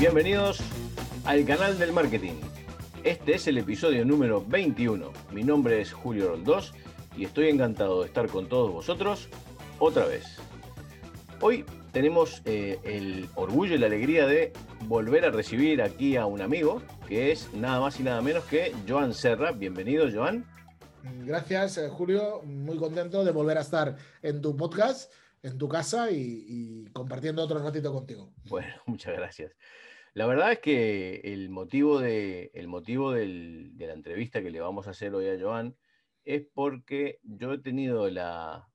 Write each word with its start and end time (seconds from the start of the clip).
Bienvenidos 0.00 0.60
al 1.26 1.44
canal 1.44 1.78
del 1.78 1.92
marketing. 1.92 2.32
Este 3.04 3.36
es 3.36 3.46
el 3.46 3.58
episodio 3.58 4.04
número 4.04 4.44
21. 4.44 5.12
Mi 5.30 5.44
nombre 5.44 5.80
es 5.80 5.92
Julio 5.92 6.30
Roldós 6.30 6.74
y 7.16 7.24
estoy 7.24 7.50
encantado 7.50 8.00
de 8.00 8.08
estar 8.08 8.26
con 8.26 8.48
todos 8.48 8.72
vosotros 8.72 9.28
otra 9.78 10.06
vez. 10.06 10.24
Hoy 11.40 11.64
tenemos 11.92 12.42
eh, 12.46 12.78
el 12.84 13.28
orgullo 13.34 13.74
y 13.74 13.78
la 13.78 13.86
alegría 13.86 14.26
de 14.26 14.52
volver 14.86 15.24
a 15.24 15.30
recibir 15.30 15.82
aquí 15.82 16.16
a 16.16 16.26
un 16.26 16.40
amigo 16.40 16.82
que 17.08 17.32
es 17.32 17.52
nada 17.54 17.80
más 17.80 17.98
y 18.00 18.02
nada 18.02 18.20
menos 18.20 18.44
que 18.44 18.74
Joan 18.88 19.14
Serra. 19.14 19.52
Bienvenido, 19.52 20.06
Joan. 20.12 20.44
Gracias, 21.24 21.78
eh, 21.78 21.88
Julio. 21.88 22.42
Muy 22.42 22.76
contento 22.76 23.24
de 23.24 23.32
volver 23.32 23.58
a 23.58 23.62
estar 23.62 23.96
en 24.22 24.40
tu 24.40 24.56
podcast, 24.56 25.12
en 25.42 25.58
tu 25.58 25.68
casa 25.68 26.10
y, 26.10 26.44
y 26.46 26.84
compartiendo 26.92 27.42
otro 27.42 27.58
ratito 27.58 27.92
contigo. 27.92 28.32
Bueno, 28.48 28.74
muchas 28.86 29.14
gracias. 29.16 29.56
La 30.14 30.26
verdad 30.26 30.52
es 30.52 30.58
que 30.58 31.20
el 31.24 31.48
motivo, 31.48 31.98
de, 31.98 32.50
el 32.52 32.68
motivo 32.68 33.12
de 33.12 33.72
la 33.78 33.94
entrevista 33.94 34.42
que 34.42 34.50
le 34.50 34.60
vamos 34.60 34.86
a 34.86 34.90
hacer 34.90 35.14
hoy 35.14 35.28
a 35.28 35.40
Joan 35.40 35.74
es 36.24 36.46
porque 36.52 37.18
yo 37.22 37.54
he 37.54 37.58
tenido 37.58 38.04
una, 38.04 38.68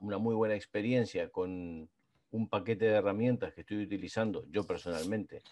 muy 0.00 0.34
buena 0.36 0.54
experiencia 0.54 1.30
con 1.30 1.90
un 2.30 2.48
paquete 2.48 2.86
de 2.86 2.92
herramientas 2.92 3.54
que 3.54 3.62
estoy 3.62 3.82
utilizando 3.82 4.44
yo 4.50 4.64
personalmente 4.64 5.42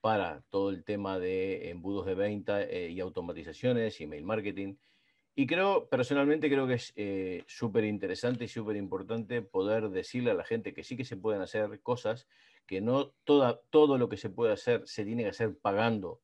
para 0.00 0.42
todo 0.50 0.70
el 0.70 0.84
tema 0.84 1.18
de 1.18 1.70
embudos 1.70 2.06
de 2.06 2.14
venta 2.14 2.62
eh, 2.62 2.90
y 2.90 3.00
automatizaciones, 3.00 4.00
email 4.00 4.24
marketing. 4.24 4.74
Y 5.34 5.46
creo, 5.46 5.88
personalmente 5.88 6.50
creo 6.50 6.66
que 6.66 6.74
es 6.74 6.92
eh, 6.96 7.44
súper 7.46 7.84
interesante 7.84 8.44
y 8.44 8.48
súper 8.48 8.76
importante 8.76 9.42
poder 9.42 9.90
decirle 9.90 10.32
a 10.32 10.34
la 10.34 10.44
gente 10.44 10.74
que 10.74 10.84
sí 10.84 10.96
que 10.96 11.04
se 11.04 11.16
pueden 11.16 11.40
hacer 11.40 11.80
cosas 11.80 12.26
que 12.66 12.80
no 12.80 13.12
todo 13.24 13.98
lo 13.98 14.08
que 14.08 14.16
se 14.16 14.30
puede 14.30 14.52
hacer 14.52 14.82
se 14.86 15.04
tiene 15.04 15.22
que 15.22 15.30
hacer 15.30 15.56
pagando 15.58 16.20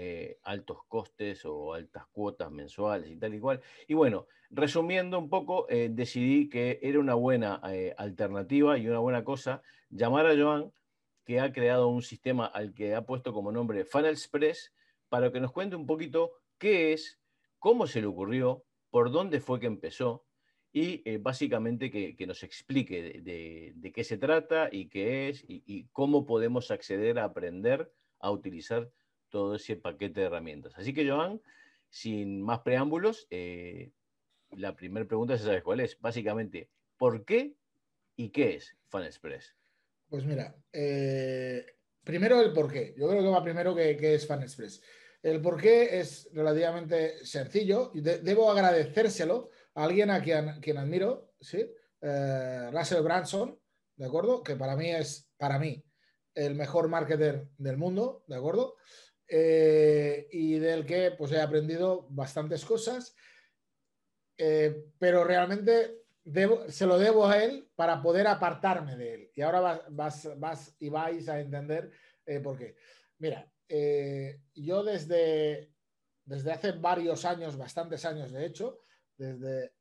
eh, 0.00 0.38
altos 0.44 0.84
costes 0.86 1.44
o 1.44 1.74
altas 1.74 2.06
cuotas 2.12 2.52
mensuales 2.52 3.10
y 3.10 3.16
tal 3.16 3.34
y 3.34 3.40
cual. 3.40 3.60
Y 3.88 3.94
bueno, 3.94 4.28
resumiendo 4.48 5.18
un 5.18 5.28
poco, 5.28 5.68
eh, 5.68 5.88
decidí 5.90 6.48
que 6.48 6.78
era 6.80 7.00
una 7.00 7.14
buena 7.14 7.60
eh, 7.68 7.96
alternativa 7.98 8.78
y 8.78 8.86
una 8.86 9.00
buena 9.00 9.24
cosa 9.24 9.60
llamar 9.90 10.26
a 10.26 10.36
Joan, 10.36 10.72
que 11.24 11.40
ha 11.40 11.52
creado 11.52 11.88
un 11.88 12.02
sistema 12.02 12.46
al 12.46 12.74
que 12.74 12.94
ha 12.94 13.06
puesto 13.06 13.32
como 13.32 13.50
nombre 13.50 13.80
Express, 13.80 14.72
para 15.08 15.32
que 15.32 15.40
nos 15.40 15.50
cuente 15.50 15.74
un 15.74 15.84
poquito 15.84 16.30
qué 16.58 16.92
es, 16.92 17.18
cómo 17.58 17.88
se 17.88 18.00
le 18.00 18.06
ocurrió, 18.06 18.64
por 18.90 19.10
dónde 19.10 19.40
fue 19.40 19.58
que 19.58 19.66
empezó 19.66 20.24
y 20.72 21.16
básicamente 21.16 21.90
que, 21.90 22.24
nos 22.24 22.44
explique 22.44 23.20
de, 23.20 23.92
qué 23.92 24.04
se 24.04 24.16
trata 24.16 24.68
y 24.70 24.86
qué 24.86 25.30
es 25.30 25.44
y, 25.48 25.88
cómo 25.90 26.24
podemos 26.24 26.70
acceder 26.70 27.18
a 27.18 27.24
aprender 27.24 27.92
a 28.20 28.30
utilizar 28.30 28.92
todo 29.30 29.56
ese 29.56 29.76
paquete 29.76 30.20
de 30.20 30.26
herramientas. 30.26 30.72
Así 30.76 30.92
que, 30.92 31.08
Joan, 31.08 31.40
sin 31.88 32.42
más 32.42 32.60
preámbulos, 32.60 33.26
eh, 33.30 33.92
la 34.50 34.74
primera 34.74 35.06
pregunta 35.06 35.34
es, 35.34 35.42
¿sabes 35.42 35.62
cuál 35.62 35.80
es? 35.80 35.98
Básicamente, 36.00 36.70
¿por 36.96 37.24
qué 37.24 37.54
y 38.16 38.30
qué 38.30 38.56
es 38.56 38.76
FunExpress? 38.88 39.54
Pues 40.08 40.24
mira, 40.24 40.56
eh, 40.72 41.64
primero 42.02 42.40
el 42.40 42.52
por 42.52 42.72
qué. 42.72 42.94
Yo 42.96 43.08
creo 43.08 43.22
que 43.22 43.28
va 43.28 43.42
primero 43.42 43.74
que, 43.74 43.96
que 43.96 44.14
es 44.14 44.26
FunExpress. 44.26 44.82
El 45.22 45.40
por 45.40 45.60
qué 45.60 45.98
es 45.98 46.30
relativamente 46.32 47.24
sencillo 47.24 47.90
y 47.94 48.00
debo 48.00 48.50
agradecérselo 48.50 49.50
alguien 49.74 50.10
a 50.10 50.22
quien, 50.22 50.60
quien 50.60 50.78
admiro, 50.78 51.32
¿sí? 51.40 51.70
Eh, 52.00 52.70
Russell 52.72 53.02
Branson, 53.02 53.58
¿de 53.96 54.06
acuerdo? 54.06 54.42
Que 54.42 54.56
para 54.56 54.76
mí 54.76 54.90
es, 54.90 55.28
para 55.36 55.58
mí, 55.58 55.84
el 56.34 56.54
mejor 56.54 56.88
marketer 56.88 57.48
del 57.58 57.76
mundo, 57.76 58.24
¿de 58.28 58.36
acuerdo? 58.36 58.76
Eh, 59.28 60.26
y 60.32 60.58
del 60.58 60.86
que 60.86 61.10
pues 61.10 61.32
he 61.32 61.40
aprendido 61.40 62.06
bastantes 62.10 62.64
cosas, 62.64 63.14
eh, 64.38 64.86
pero 64.98 65.24
realmente 65.24 65.98
se 66.68 66.86
lo 66.86 66.98
debo 66.98 67.26
a 67.26 67.42
él 67.42 67.70
para 67.74 68.00
poder 68.02 68.26
apartarme 68.26 68.96
de 68.96 69.14
él. 69.14 69.30
Y 69.34 69.42
ahora 69.42 69.82
vas, 69.90 70.28
vas, 70.38 70.74
y 70.78 70.88
vais 70.88 71.28
a 71.28 71.40
entender 71.40 71.90
por 72.42 72.58
qué. 72.58 72.76
Mira, 73.18 73.50
yo 74.54 74.82
desde, 74.82 75.72
desde 76.24 76.52
hace 76.52 76.72
varios 76.72 77.24
años, 77.24 77.56
bastantes 77.56 78.04
años 78.04 78.30
de 78.30 78.44
hecho, 78.44 78.80
desde 79.16 79.72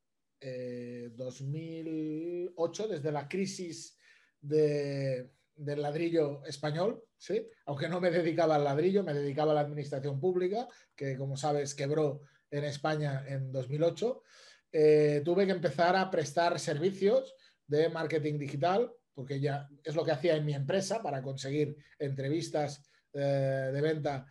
2008, 1.16 2.86
eh, 2.86 2.88
desde 2.90 3.12
la 3.12 3.28
crisis 3.28 3.98
del 4.40 5.32
ladrillo 5.58 6.46
español, 6.46 7.04
¿sí? 7.18 7.48
aunque 7.66 7.90
no 7.90 8.00
me 8.00 8.12
dedicaba 8.12 8.56
al 8.56 8.64
ladrillo, 8.64 9.04
me 9.04 9.14
dedicaba 9.14 9.52
a 9.52 9.56
la 9.56 9.62
administración 9.62 10.20
pública, 10.20 10.68
que 10.96 11.16
como 11.18 11.38
sabes 11.38 11.76
quebró 11.76 12.22
en 12.50 12.64
España 12.64 13.26
en 13.28 13.52
2008. 13.52 14.24
Eh, 14.72 15.22
tuve 15.24 15.46
que 15.46 15.52
empezar 15.52 15.96
a 15.96 16.10
prestar 16.10 16.60
servicios 16.60 17.36
de 17.66 17.90
marketing 17.90 18.38
digital, 18.38 18.92
porque 19.14 19.40
ya 19.40 19.68
es 19.84 19.96
lo 19.96 20.06
que 20.06 20.12
hacía 20.12 20.36
en 20.36 20.46
mi 20.46 20.54
empresa 20.54 21.02
para 21.02 21.22
conseguir 21.22 21.76
entrevistas 21.98 22.84
eh, 23.14 23.72
de 23.74 23.82
venta 23.82 24.26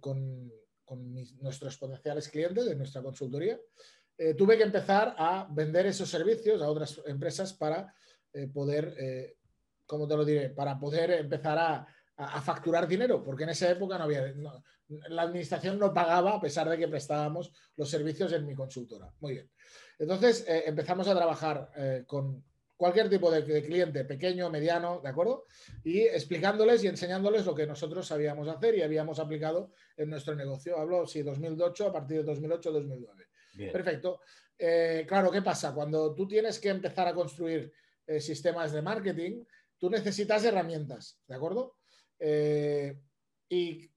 con, 0.00 0.52
nuestros 1.40 1.76
potenciales 1.76 2.28
clientes 2.28 2.64
de 2.64 2.74
nuestra 2.74 3.02
consultoría. 3.02 3.58
Eh, 4.20 4.34
tuve 4.34 4.56
que 4.56 4.64
empezar 4.64 5.14
a 5.16 5.46
vender 5.48 5.86
esos 5.86 6.10
servicios 6.10 6.60
a 6.60 6.68
otras 6.68 7.00
empresas 7.06 7.52
para 7.52 7.94
eh, 8.32 8.48
poder, 8.48 8.92
eh, 8.98 9.36
¿cómo 9.86 10.08
te 10.08 10.16
lo 10.16 10.24
diré? 10.24 10.50
Para 10.50 10.76
poder 10.78 11.12
empezar 11.12 11.56
a, 11.56 11.86
facturar 12.42 12.88
dinero, 12.88 13.22
porque 13.22 13.44
en 13.44 13.50
esa 13.50 13.70
época 13.70 13.96
no 13.96 14.04
había, 14.04 14.34
la 15.08 15.22
administración 15.22 15.78
no 15.78 15.94
pagaba 15.94 16.34
a 16.34 16.40
pesar 16.40 16.68
de 16.68 16.76
que 16.76 16.88
prestábamos 16.88 17.52
los 17.76 17.88
servicios 17.88 18.32
en 18.32 18.46
mi 18.46 18.54
consultora. 18.54 19.12
Muy 19.20 19.34
bien. 19.34 19.50
Entonces 19.98 20.44
empezamos 20.48 21.06
a 21.08 21.14
trabajar 21.14 21.70
con 22.06 22.44
cualquier 22.76 23.10
tipo 23.10 23.30
de, 23.30 23.42
de, 23.42 23.62
cliente, 23.62 24.04
pequeño, 24.04 24.50
mediano, 24.50 25.00
¿de 25.02 25.08
acuerdo? 25.08 25.46
Y 25.84 26.00
explicándoles 26.00 26.82
y 26.84 26.86
enseñándoles 26.86 27.44
lo 27.44 27.54
que 27.54 27.66
nosotros 27.66 28.06
sabíamos 28.06 28.48
hacer 28.48 28.76
y 28.76 28.82
habíamos 28.82 29.18
aplicado 29.18 29.72
en 29.96 30.10
nuestro 30.10 30.34
negocio. 30.36 30.78
Hablo, 30.78 31.06
sí, 31.06 31.22
2008, 31.22 31.88
a 31.88 31.92
partir 31.92 32.24
de 32.24 32.32
2008-2009. 32.32 33.72
Perfecto. 33.72 34.20
Eh, 34.56 35.04
claro, 35.06 35.30
¿qué 35.30 35.42
pasa? 35.42 35.74
Cuando 35.74 36.14
tú 36.14 36.26
tienes 36.26 36.58
que 36.58 36.68
empezar 36.68 37.06
a 37.08 37.14
construir 37.14 37.72
eh, 38.06 38.20
sistemas 38.20 38.72
de 38.72 38.82
marketing, 38.82 39.44
tú 39.76 39.90
necesitas 39.90 40.44
herramientas, 40.44 41.20
¿de 41.26 41.34
acuerdo? 41.34 41.77
Eh, 42.18 42.98
¿Y 43.48 43.90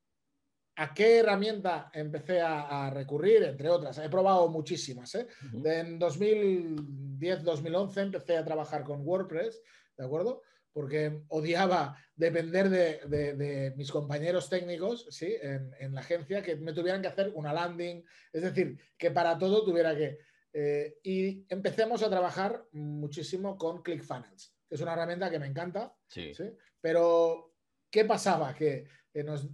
a 0.77 0.93
qué 0.93 1.19
herramienta 1.19 1.91
empecé 1.93 2.41
a, 2.41 2.89
recurrir? 2.89 3.43
Entre 3.43 3.69
otras, 3.69 3.97
he 3.97 4.09
probado 4.09 4.47
muchísimas. 4.49 5.13
En 5.15 5.99
2010-2011 5.99 7.97
empecé 8.01 8.37
a 8.37 8.45
trabajar 8.45 8.83
con 8.83 9.05
WordPress, 9.05 9.61
¿de 9.97 10.05
acuerdo? 10.05 10.41
porque 10.73 11.23
odiaba 11.29 11.97
depender 12.15 12.69
de, 12.69 13.73
mis 13.75 13.91
compañeros 13.91 14.49
técnicos 14.49 15.07
¿sí? 15.09 15.35
en, 15.41 15.93
la 15.93 16.01
agencia 16.01 16.41
que 16.41 16.55
me 16.55 16.73
tuvieran 16.73 17.01
que 17.01 17.07
hacer 17.07 17.31
una 17.35 17.53
landing, 17.53 18.03
es 18.31 18.41
decir, 18.41 18.77
que 18.97 19.11
para 19.11 19.37
todo 19.37 19.63
tuviera 19.63 19.95
que... 19.95 20.19
Eh, 20.53 20.97
y 21.03 21.45
empecemos 21.49 22.03
a 22.03 22.09
trabajar 22.09 22.65
muchísimo 22.73 23.57
con 23.57 23.81
ClickFunnels, 23.81 24.53
que 24.67 24.75
es 24.75 24.81
una 24.81 24.93
herramienta 24.93 25.29
que 25.29 25.39
me 25.39 25.47
encanta, 25.47 25.95
sí. 26.07 26.33
pero 26.81 27.50
¿qué 27.91 28.05
pasaba? 28.05 28.55
Que 28.55 28.85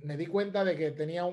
me 0.03 0.15
di 0.15 0.27
cuenta 0.27 0.63
de 0.63 0.75
que 0.75 0.91
tenía, 0.91 1.25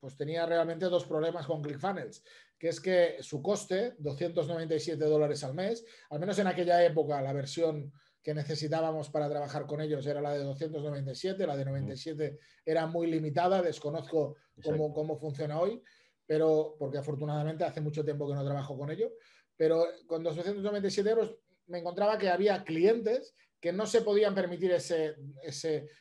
pues 0.00 0.16
tenía 0.16 0.46
realmente 0.46 0.86
dos 0.86 1.04
problemas 1.04 1.46
con 1.46 1.60
ClickFunnels, 1.60 2.22
que 2.58 2.68
es 2.68 2.80
que 2.80 3.16
su 3.20 3.42
coste, 3.42 3.94
297 3.98 5.04
dólares 5.04 5.42
al 5.42 5.54
mes, 5.54 5.84
al 6.10 6.20
menos 6.20 6.38
en 6.38 6.46
aquella 6.46 6.82
época 6.84 7.20
la 7.20 7.32
versión 7.32 7.92
que 8.22 8.34
necesitábamos 8.34 9.10
para 9.10 9.28
trabajar 9.28 9.66
con 9.66 9.80
ellos 9.80 10.06
era 10.06 10.20
la 10.20 10.32
de 10.32 10.44
297, 10.44 11.44
la 11.44 11.56
de 11.56 11.64
97 11.64 12.38
era 12.64 12.86
muy 12.86 13.08
limitada, 13.08 13.60
desconozco 13.60 14.36
cómo, 14.62 14.92
cómo, 14.92 15.18
funciona 15.18 15.58
hoy, 15.58 15.82
pero 16.24 16.76
porque 16.78 16.98
afortunadamente 16.98 17.64
hace 17.64 17.80
mucho 17.80 18.04
tiempo 18.04 18.28
que 18.28 18.34
no 18.34 18.44
trabajo 18.44 18.78
con 18.78 18.90
ellos, 18.90 19.10
pero 19.56 19.84
con 20.06 20.22
297 20.22 21.10
euros 21.10 21.34
me 21.66 21.80
encontraba 21.80 22.16
que 22.16 22.28
había 22.28 22.62
clientes 22.62 23.34
que 23.62 23.72
no 23.72 23.86
se 23.86 24.02
podían 24.02 24.34
permitir 24.34 24.72
ese, 24.72 25.14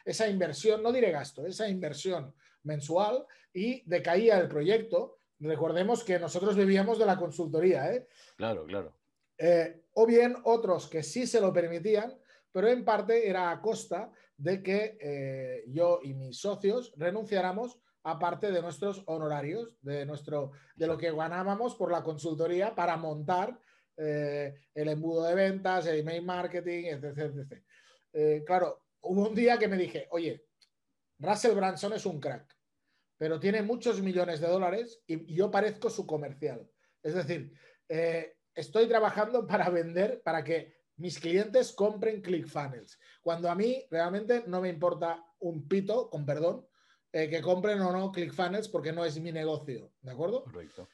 esa 0.04 0.28
inversión, 0.28 0.82
no 0.82 0.92
diré 0.92 1.12
gasto, 1.12 1.46
esa 1.46 1.70
inversión 1.70 2.34
mensual 2.64 3.24
y 3.54 3.84
decaía 3.88 4.40
el 4.40 4.48
proyecto. 4.48 5.20
Recordemos 5.40 6.04
que 6.04 6.18
nosotros 6.18 6.56
vivíamos 6.56 6.98
de 6.98 7.06
la 7.06 7.18
consultoría. 7.18 7.94
¿eh? 7.94 8.08
Claro, 8.36 8.66
claro. 8.66 8.98
Eh, 9.38 9.84
o 9.94 10.08
bien 10.08 10.38
otros 10.44 10.90
que 10.90 11.04
sí 11.04 11.28
se 11.28 11.40
lo 11.40 11.54
permitían, 11.54 12.18
pero 12.52 12.68
en 12.68 12.84
parte 12.84 13.30
era 13.30 13.52
a 13.52 13.62
costa 13.62 14.12
de 14.36 14.64
que 14.64 14.98
eh, 15.00 15.64
yo 15.68 16.00
y 16.02 16.16
mis 16.16 16.40
socios 16.40 16.92
renunciáramos 16.98 17.80
a 18.02 18.18
parte 18.18 18.52
de 18.52 18.64
nuestros 18.64 19.04
honorarios, 19.06 19.78
de, 19.84 20.08
nuestro, 20.08 20.54
de 20.76 20.88
lo 20.88 20.98
que 20.98 21.12
ganábamos 21.12 21.76
por 21.76 21.92
la 21.92 22.02
consultoría 22.02 22.74
para 22.74 22.98
montar 22.98 23.60
eh, 23.98 24.54
el 24.74 24.90
embudo 24.90 25.24
de 25.24 25.36
ventas, 25.36 25.86
el 25.86 26.00
email 26.00 26.24
marketing, 26.24 26.86
etc. 26.86 27.18
etc. 27.18 27.64
Eh, 28.14 28.44
claro, 28.46 28.86
hubo 29.02 29.28
un 29.28 29.36
día 29.36 29.58
que 29.58 29.68
me 29.68 29.78
dije, 29.78 30.08
oye, 30.12 30.46
Russell 31.20 31.56
Branson 31.56 31.94
es 31.94 32.06
un 32.06 32.20
crack, 32.20 32.58
pero 33.18 33.40
tiene 33.40 33.62
muchos 33.62 34.02
millones 34.02 34.40
de 34.40 34.48
dólares 34.48 35.02
y, 35.06 35.34
yo 35.34 35.52
parezco 35.52 35.90
su 35.90 36.06
comercial. 36.06 36.70
Es 37.04 37.14
decir, 37.14 37.54
eh, 37.90 38.38
estoy 38.56 38.88
trabajando 38.88 39.46
para 39.48 39.70
vender, 39.70 40.22
para 40.24 40.44
que 40.44 40.74
mis 40.98 41.20
clientes 41.20 41.72
compren 41.72 42.22
ClickFunnels, 42.22 43.00
cuando 43.22 43.50
a 43.50 43.56
mí 43.56 43.86
realmente 43.90 44.44
no 44.48 44.62
me 44.62 44.70
importa 44.70 45.26
un 45.40 45.68
pito, 45.68 46.10
con 46.10 46.26
perdón, 46.26 46.68
que 47.12 47.42
compren 47.42 47.82
o 47.82 47.92
no 47.92 48.12
ClickFunnels 48.12 48.70
porque 48.70 48.94
no 48.94 49.04
es 49.04 49.20
mi 49.20 49.34
negocio, 49.34 49.92
¿de 50.02 50.12
acuerdo? 50.12 50.44
Correcto 50.44 50.88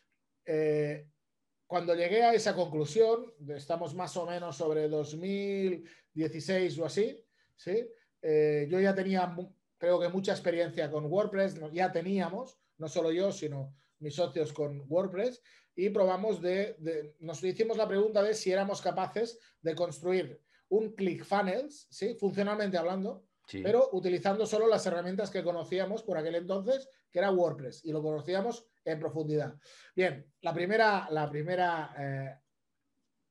cuando 1.67 1.93
llegué 1.93 2.23
a 2.23 2.33
esa 2.33 2.55
conclusión, 2.55 3.33
estamos 3.49 3.93
más 3.93 4.15
o 4.15 4.25
menos 4.25 4.55
sobre 4.55 4.87
2016 4.87 6.79
o 6.79 6.85
así, 6.85 7.21
¿sí? 7.57 7.89
Eh, 8.21 8.67
yo 8.69 8.79
ya 8.79 8.95
tenía, 8.95 9.35
creo 9.77 9.99
que 9.99 10.07
mucha 10.07 10.31
experiencia 10.31 10.89
con 10.89 11.05
WordPress, 11.05 11.59
ya 11.73 11.91
teníamos, 11.91 12.57
no 12.77 12.87
solo 12.87 13.11
yo, 13.11 13.33
sino 13.33 13.75
mis 13.99 14.15
socios 14.15 14.53
con 14.53 14.85
WordPress, 14.87 15.41
y 15.75 15.89
probamos 15.89 16.41
de, 16.41 17.15
nos 17.19 17.43
hicimos 17.43 17.77
la 17.77 17.87
pregunta 17.87 18.23
de 18.23 18.33
si 18.33 18.51
éramos 18.51 18.81
capaces 18.81 19.37
de 19.61 19.75
construir 19.75 20.41
un 20.69 20.93
ClickFunnels, 20.93 21.87
¿sí? 21.91 22.15
funcionalmente 22.15 22.77
hablando, 22.77 23.26
pero 23.63 23.89
utilizando 23.93 24.45
solo 24.45 24.67
las 24.67 24.85
herramientas 24.85 25.29
que 25.29 25.43
conocíamos 25.43 26.03
por 26.03 26.17
aquel 26.17 26.35
entonces, 26.35 26.89
que 27.11 27.19
era 27.19 27.31
WordPress, 27.31 27.85
y 27.85 27.91
lo 27.91 28.01
conocíamos 28.01 28.65
en 28.83 28.99
profundidad. 28.99 29.55
Bien, 29.95 30.25
la 30.41 30.53
primera, 30.53 31.07
la 31.11 31.29
primera 31.29 31.93
eh, 31.97 32.35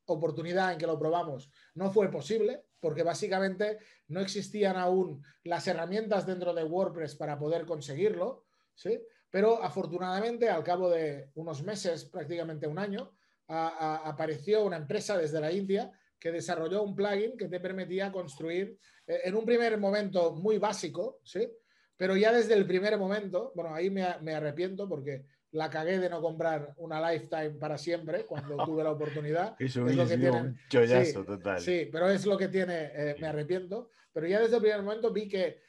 oportunidad 0.06 0.72
en 0.72 0.78
que 0.78 0.86
lo 0.86 0.98
probamos 0.98 1.50
no 1.74 1.90
fue 1.90 2.10
posible, 2.10 2.64
porque 2.80 3.02
básicamente 3.02 3.78
no 4.08 4.20
existían 4.20 4.76
aún 4.76 5.22
las 5.44 5.66
herramientas 5.66 6.26
dentro 6.26 6.54
de 6.54 6.64
WordPress 6.64 7.16
para 7.16 7.38
poder 7.38 7.66
conseguirlo, 7.66 8.46
¿sí? 8.74 9.00
Pero 9.30 9.62
afortunadamente, 9.62 10.48
al 10.48 10.62
cabo 10.62 10.88
de 10.88 11.30
unos 11.34 11.62
meses, 11.62 12.04
prácticamente 12.04 12.66
un 12.66 12.78
año, 12.78 13.12
apareció 13.48 14.64
una 14.64 14.76
empresa 14.76 15.16
desde 15.16 15.40
la 15.40 15.52
India 15.52 15.92
que 16.18 16.32
desarrolló 16.32 16.82
un 16.82 16.94
plugin 16.94 17.36
que 17.36 17.48
te 17.48 17.60
permitía 17.60 18.10
construir 18.10 18.78
eh, 19.06 19.20
en 19.24 19.34
un 19.34 19.44
primer 19.44 19.78
momento 19.78 20.32
muy 20.32 20.58
básico, 20.58 21.20
¿sí? 21.22 21.48
Pero 21.96 22.16
ya 22.16 22.32
desde 22.32 22.54
el 22.54 22.66
primer 22.66 22.98
momento, 22.98 23.52
bueno, 23.54 23.74
ahí 23.74 23.90
me, 23.90 24.06
me 24.20 24.34
arrepiento 24.34 24.88
porque 24.88 25.24
la 25.52 25.70
cagué 25.70 25.98
de 25.98 26.10
no 26.10 26.20
comprar 26.20 26.74
una 26.76 27.10
lifetime 27.10 27.52
para 27.52 27.78
siempre 27.78 28.26
cuando 28.26 28.56
tuve 28.64 28.84
la 28.84 28.92
oportunidad. 28.92 29.56
Eso 29.58 29.86
es 29.86 29.96
lo 29.96 30.06
que 30.06 30.18
tiene. 30.18 30.40
Un 30.40 30.58
chollazo 30.68 31.24
total. 31.24 31.60
Sí, 31.60 31.88
pero 31.90 32.10
es 32.10 32.26
lo 32.26 32.36
que 32.36 32.48
tiene, 32.48 32.90
eh, 32.94 33.16
me 33.19 33.26
arrepiento. 33.26 33.90
Pero 34.12 34.26
ya 34.26 34.40
desde 34.40 34.56
el 34.56 34.62
primer 34.62 34.82
momento 34.82 35.12
vi 35.12 35.28
que, 35.28 35.62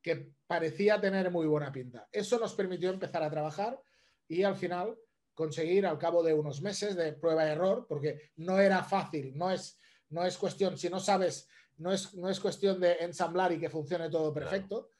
que 0.00 0.32
parecía 0.46 1.00
tener 1.00 1.30
muy 1.30 1.46
buena 1.46 1.72
pinta. 1.72 2.08
Eso 2.12 2.38
nos 2.38 2.54
permitió 2.54 2.90
empezar 2.90 3.22
a 3.22 3.30
trabajar 3.30 3.80
y 4.28 4.42
al 4.42 4.56
final 4.56 4.96
conseguir 5.34 5.86
al 5.86 5.98
cabo 5.98 6.22
de 6.22 6.34
unos 6.34 6.60
meses 6.62 6.96
de 6.96 7.12
prueba 7.12 7.46
y 7.46 7.50
error, 7.50 7.86
porque 7.88 8.32
no 8.36 8.58
era 8.58 8.82
fácil, 8.84 9.36
no 9.36 9.50
es, 9.50 9.78
no 10.10 10.24
es 10.24 10.36
cuestión, 10.36 10.76
si 10.76 10.88
no 10.88 11.00
sabes, 11.00 11.48
no 11.78 11.92
es, 11.92 12.14
no 12.14 12.28
es 12.28 12.38
cuestión 12.38 12.80
de 12.80 12.92
ensamblar 13.00 13.52
y 13.52 13.58
que 13.58 13.70
funcione 13.70 14.10
todo 14.10 14.32
perfecto. 14.32 14.90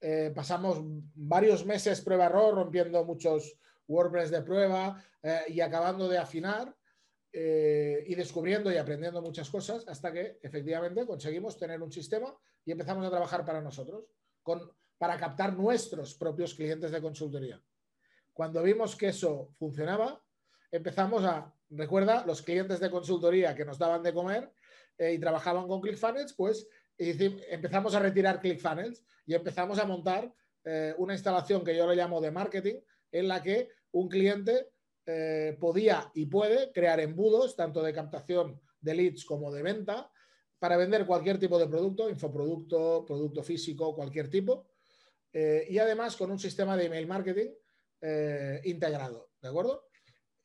Eh, 0.00 0.32
pasamos 0.34 0.78
varios 1.14 1.64
meses 1.64 2.00
prueba-error, 2.00 2.54
rompiendo 2.54 3.04
muchos 3.04 3.56
WordPress 3.86 4.30
de 4.30 4.42
prueba 4.42 5.02
eh, 5.22 5.42
y 5.48 5.60
acabando 5.60 6.08
de 6.08 6.18
afinar 6.18 6.74
eh, 7.32 8.04
y 8.06 8.14
descubriendo 8.14 8.72
y 8.72 8.76
aprendiendo 8.76 9.22
muchas 9.22 9.48
cosas 9.48 9.86
hasta 9.86 10.12
que 10.12 10.38
efectivamente 10.42 11.06
conseguimos 11.06 11.56
tener 11.56 11.80
un 11.80 11.92
sistema 11.92 12.36
y 12.64 12.72
empezamos 12.72 13.06
a 13.06 13.10
trabajar 13.10 13.44
para 13.44 13.60
nosotros, 13.60 14.04
con, 14.42 14.72
para 14.98 15.16
captar 15.16 15.56
nuestros 15.56 16.14
propios 16.14 16.54
clientes 16.54 16.90
de 16.90 17.00
consultoría. 17.00 17.62
Cuando 18.32 18.62
vimos 18.62 18.96
que 18.96 19.08
eso 19.08 19.50
funcionaba, 19.58 20.22
empezamos 20.70 21.24
a, 21.24 21.54
recuerda, 21.70 22.24
los 22.26 22.42
clientes 22.42 22.80
de 22.80 22.90
consultoría 22.90 23.54
que 23.54 23.64
nos 23.64 23.78
daban 23.78 24.02
de 24.02 24.14
comer 24.14 24.52
y 24.98 25.18
trabajaban 25.18 25.66
con 25.66 25.80
ClickFunnels, 25.80 26.34
pues 26.34 26.68
empezamos 26.96 27.94
a 27.94 28.00
retirar 28.00 28.40
ClickFunnels 28.40 29.02
y 29.26 29.34
empezamos 29.34 29.78
a 29.78 29.86
montar 29.86 30.32
eh, 30.64 30.94
una 30.98 31.14
instalación 31.14 31.64
que 31.64 31.76
yo 31.76 31.86
le 31.86 31.96
llamo 31.96 32.20
de 32.20 32.30
marketing, 32.30 32.76
en 33.10 33.28
la 33.28 33.42
que 33.42 33.68
un 33.92 34.08
cliente 34.08 34.68
eh, 35.06 35.56
podía 35.58 36.10
y 36.14 36.26
puede 36.26 36.72
crear 36.72 37.00
embudos, 37.00 37.56
tanto 37.56 37.82
de 37.82 37.92
captación 37.92 38.60
de 38.80 38.94
leads 38.94 39.24
como 39.24 39.52
de 39.52 39.62
venta, 39.62 40.10
para 40.58 40.76
vender 40.76 41.06
cualquier 41.06 41.38
tipo 41.38 41.58
de 41.58 41.66
producto, 41.66 42.08
infoproducto, 42.08 43.04
producto 43.04 43.42
físico, 43.42 43.94
cualquier 43.94 44.30
tipo, 44.30 44.68
eh, 45.32 45.66
y 45.68 45.78
además 45.78 46.16
con 46.16 46.30
un 46.30 46.38
sistema 46.38 46.76
de 46.76 46.86
email 46.86 47.06
marketing 47.06 47.50
integrado, 48.64 49.30
¿de 49.40 49.48
acuerdo? 49.48 49.86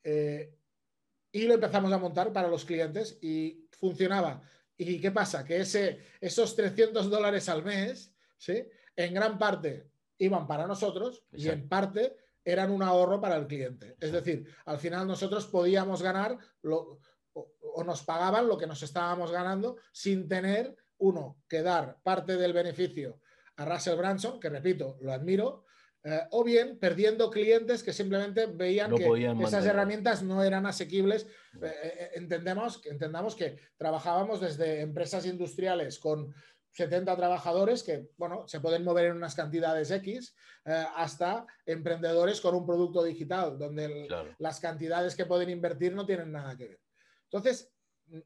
y 0.04 1.42
lo 1.42 1.54
empezamos 1.54 1.92
a 1.92 1.98
montar 1.98 2.32
para 2.32 2.48
los 2.48 2.64
clientes 2.64 3.18
y 3.20 3.68
funcionaba 3.72 4.42
¿Y 4.78 5.00
qué 5.00 5.10
pasa? 5.10 5.44
Que 5.44 5.60
ese, 5.60 5.98
esos 6.20 6.54
300 6.54 7.10
dólares 7.10 7.48
al 7.48 7.64
mes, 7.64 8.14
¿sí? 8.38 8.64
en 8.94 9.12
gran 9.12 9.36
parte 9.36 9.90
iban 10.18 10.46
para 10.46 10.68
nosotros 10.68 11.24
y 11.32 11.48
en 11.48 11.68
parte 11.68 12.16
eran 12.44 12.70
un 12.70 12.82
ahorro 12.82 13.20
para 13.20 13.36
el 13.36 13.48
cliente. 13.48 13.96
Es 14.00 14.12
decir, 14.12 14.46
al 14.66 14.78
final 14.78 15.06
nosotros 15.06 15.48
podíamos 15.48 16.00
ganar 16.00 16.38
lo, 16.62 17.00
o, 17.32 17.84
nos 17.84 18.04
pagaban 18.04 18.46
lo 18.46 18.56
que 18.56 18.68
nos 18.68 18.82
estábamos 18.82 19.32
ganando 19.32 19.76
sin 19.92 20.28
tener, 20.28 20.76
uno, 20.98 21.42
que 21.48 21.62
dar 21.62 22.00
parte 22.02 22.36
del 22.36 22.52
beneficio 22.52 23.20
a 23.56 23.64
Russell 23.64 23.98
Branson, 23.98 24.38
que 24.38 24.48
repito, 24.48 24.96
lo 25.00 25.12
admiro, 25.12 25.64
eh, 26.04 26.20
o 26.30 26.44
bien 26.44 26.78
perdiendo 26.78 27.28
clientes 27.28 27.82
que 27.82 27.92
simplemente 27.92 28.46
veían 28.46 28.94
que 28.94 29.34
esas 29.42 29.66
herramientas 29.66 30.22
no 30.22 30.44
eran 30.44 30.64
asequibles. 30.64 31.26
Eh, 31.60 31.72
eh, 31.82 32.10
entendemos, 32.14 32.80
entendamos 32.86 33.34
que 33.34 33.58
trabajábamos 33.76 34.40
desde 34.40 34.80
empresas 34.80 35.26
industriales 35.26 35.98
con 35.98 36.32
70 36.70 37.16
trabajadores 37.16 37.82
que, 37.82 38.10
bueno, 38.16 38.46
se 38.46 38.60
pueden 38.60 38.84
mover 38.84 39.06
en 39.06 39.16
unas 39.16 39.34
cantidades 39.34 39.90
X, 39.90 40.36
hasta 40.64 41.46
emprendedores 41.66 42.40
con 42.40 42.54
un 42.54 42.66
producto 42.66 43.02
digital, 43.02 43.58
donde 43.58 44.06
las 44.38 44.60
cantidades 44.60 45.16
que 45.16 45.26
pueden 45.26 45.50
invertir 45.50 45.94
no 45.94 46.06
tienen 46.06 46.30
nada 46.30 46.56
que 46.56 46.68
ver. 46.68 46.80
Entonces, 47.24 47.72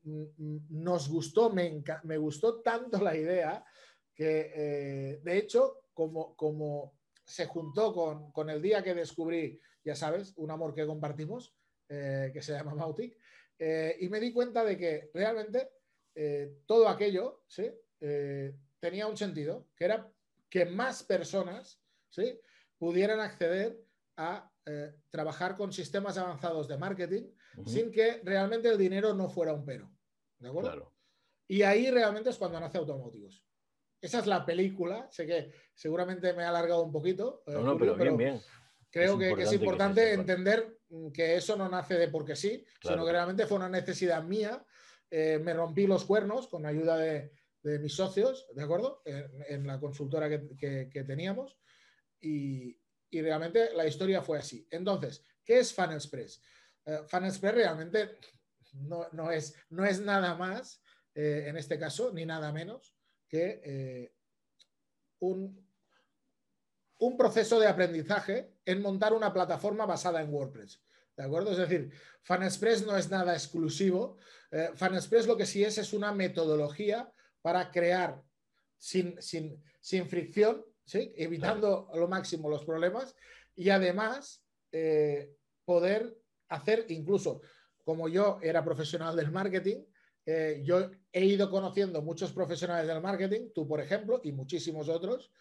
nos 0.04 1.08
gustó, 1.08 1.50
me, 1.50 1.82
me 2.02 2.18
gustó 2.18 2.60
tanto 2.60 3.00
la 3.00 3.16
idea 3.16 3.64
que, 4.14 5.20
de 5.22 5.38
hecho, 5.38 5.84
como, 5.94 6.34
como 6.36 6.92
se 7.24 7.46
juntó 7.46 8.32
con, 8.32 8.50
el 8.50 8.60
día 8.60 8.82
que 8.82 8.94
descubrí, 8.94 9.60
ya 9.84 9.94
sabes, 9.94 10.32
un 10.36 10.50
amor 10.50 10.74
que 10.74 10.86
compartimos, 10.86 11.54
eh, 11.88 12.30
que 12.32 12.42
se 12.42 12.52
llama 12.52 12.74
Mautic, 12.74 13.16
eh, 13.58 13.96
y 14.00 14.08
me 14.08 14.20
di 14.20 14.32
cuenta 14.32 14.64
de 14.64 14.76
que 14.76 15.10
realmente 15.14 15.70
eh, 16.14 16.58
todo 16.66 16.88
aquello 16.88 17.44
¿sí? 17.46 17.70
tenía 18.80 19.06
un 19.06 19.16
sentido, 19.16 19.68
que 19.76 19.84
era 19.84 20.10
que 20.48 20.66
más 20.66 21.02
personas 21.04 21.80
¿sí? 22.10 22.40
pudieran 22.78 23.20
acceder 23.20 23.80
a 24.16 24.50
trabajar 25.10 25.56
con 25.56 25.72
sistemas 25.72 26.18
avanzados 26.18 26.68
de 26.68 26.78
marketing 26.78 27.24
sin 27.66 27.90
que 27.90 28.20
realmente 28.22 28.68
el 28.68 28.78
dinero 28.78 29.12
no 29.12 29.28
fuera 29.28 29.52
un 29.52 29.64
pero. 29.64 29.90
¿De 30.38 30.48
acuerdo? 30.48 30.92
Y 31.48 31.62
ahí 31.62 31.90
realmente 31.90 32.30
es 32.30 32.38
cuando 32.38 32.60
nace 32.60 32.78
Automotivos. 32.78 33.44
Esa 34.02 34.18
es 34.18 34.26
la 34.26 34.44
película. 34.44 35.06
Sé 35.12 35.26
que 35.26 35.52
seguramente 35.72 36.32
me 36.32 36.42
he 36.42 36.46
alargado 36.46 36.82
un 36.82 36.90
poquito. 36.90 37.44
Eh, 37.46 37.52
no, 37.52 37.78
pero, 37.78 37.94
bien, 37.94 38.16
bien. 38.16 38.40
Creo 38.90 39.16
que, 39.16 39.30
es 39.30 39.52
importante 39.52 40.12
entender 40.12 40.80
que 41.14 41.36
eso 41.36 41.56
no 41.56 41.68
nace 41.68 41.94
de 41.94 42.08
porque 42.08 42.36
sí, 42.36 42.62
sino 42.82 43.06
que 43.06 43.12
realmente 43.12 43.46
fue 43.46 43.56
una 43.58 43.68
necesidad 43.68 44.22
mía. 44.24 44.62
Eh, 45.08 45.38
me 45.38 45.54
rompí 45.54 45.86
los 45.86 46.04
cuernos 46.04 46.48
con 46.48 46.66
ayuda 46.66 46.98
de, 46.98 47.30
mis 47.62 47.94
socios, 47.94 48.48
¿de 48.54 48.62
acuerdo? 48.64 49.02
En, 49.04 49.66
la 49.66 49.78
consultora 49.78 50.28
que, 50.28 51.04
teníamos. 51.06 51.56
Y, 52.20 52.76
realmente 53.12 53.72
la 53.74 53.86
historia 53.86 54.20
fue 54.20 54.38
así. 54.38 54.66
Entonces, 54.68 55.24
¿qué 55.44 55.60
es 55.60 55.72
FunExpress? 55.72 56.42
Uh, 56.84 57.06
FunExpress 57.06 57.54
realmente 57.54 58.18
no, 58.72 59.30
es, 59.30 59.54
no 59.70 59.84
es 59.84 60.00
nada 60.00 60.34
más, 60.34 60.82
en 61.14 61.56
este 61.56 61.78
caso, 61.78 62.10
ni 62.12 62.26
nada 62.26 62.52
menos 62.52 62.94
que 63.32 63.62
eh, 63.64 64.12
un, 65.20 65.66
un 66.98 67.16
proceso 67.16 67.58
de 67.58 67.66
aprendizaje 67.66 68.52
en 68.66 68.82
montar 68.82 69.14
una 69.14 69.32
plataforma 69.32 69.86
basada 69.86 70.20
en 70.20 70.30
WordPress. 70.30 70.82
¿De 71.16 71.24
acuerdo? 71.24 71.52
Es 71.52 71.56
decir, 71.56 71.90
FanExpress 72.24 72.84
no 72.84 72.94
es 72.94 73.08
nada 73.08 73.32
exclusivo. 73.32 74.18
Eh, 74.50 74.68
FanExpress 74.74 75.26
lo 75.26 75.38
que 75.38 75.46
sí 75.46 75.64
es 75.64 75.78
es 75.78 75.94
una 75.94 76.12
metodología 76.12 77.10
para 77.40 77.70
crear 77.70 78.22
sin, 78.76 79.16
sin, 79.22 80.08
fricción, 80.10 80.66
¿sí? 80.84 81.14
evitando 81.16 81.88
lo 81.94 82.08
máximo 82.08 82.50
los 82.50 82.66
problemas 82.66 83.16
y 83.54 83.70
además 83.70 84.44
eh, 84.72 85.34
poder 85.64 86.18
hacer 86.48 86.84
incluso, 86.90 87.40
como 87.82 88.08
yo 88.10 88.38
era 88.42 88.62
profesional 88.62 89.16
del 89.16 89.30
marketing, 89.30 89.84
eh, 90.24 90.62
yo 90.64 90.90
he 91.12 91.24
ido 91.24 91.50
conociendo 91.50 92.00
muchos 92.02 92.32
profesionales 92.32 92.86
del 92.86 93.00
marketing, 93.00 93.50
tú 93.54 93.66
por 93.66 93.80
ejemplo, 93.80 94.20
y 94.22 94.32
muchísimos 94.32 94.88
otros, 94.88 95.32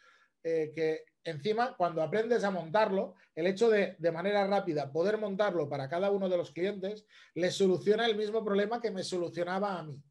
eh, 0.44 0.72
que 0.74 1.06
encima 1.24 1.76
cuando 1.78 2.02
aprendes 2.02 2.44
a 2.44 2.52
montarlo, 2.52 3.16
el 3.36 3.46
hecho 3.46 3.70
de 3.70 3.96
de 4.00 4.12
manera 4.12 4.48
rápida 4.48 4.92
poder 4.92 5.18
montarlo 5.20 5.70
para 5.70 5.88
cada 5.88 6.10
uno 6.10 6.28
de 6.30 6.38
los 6.38 6.52
clientes, 6.52 7.06
les 7.36 7.54
soluciona 7.56 8.08
el 8.08 8.16
mismo 8.16 8.44
problema 8.44 8.82
que 8.82 8.92
me 8.92 9.04
solucionaba 9.04 9.78
a 9.78 9.84
mí. 9.84 10.02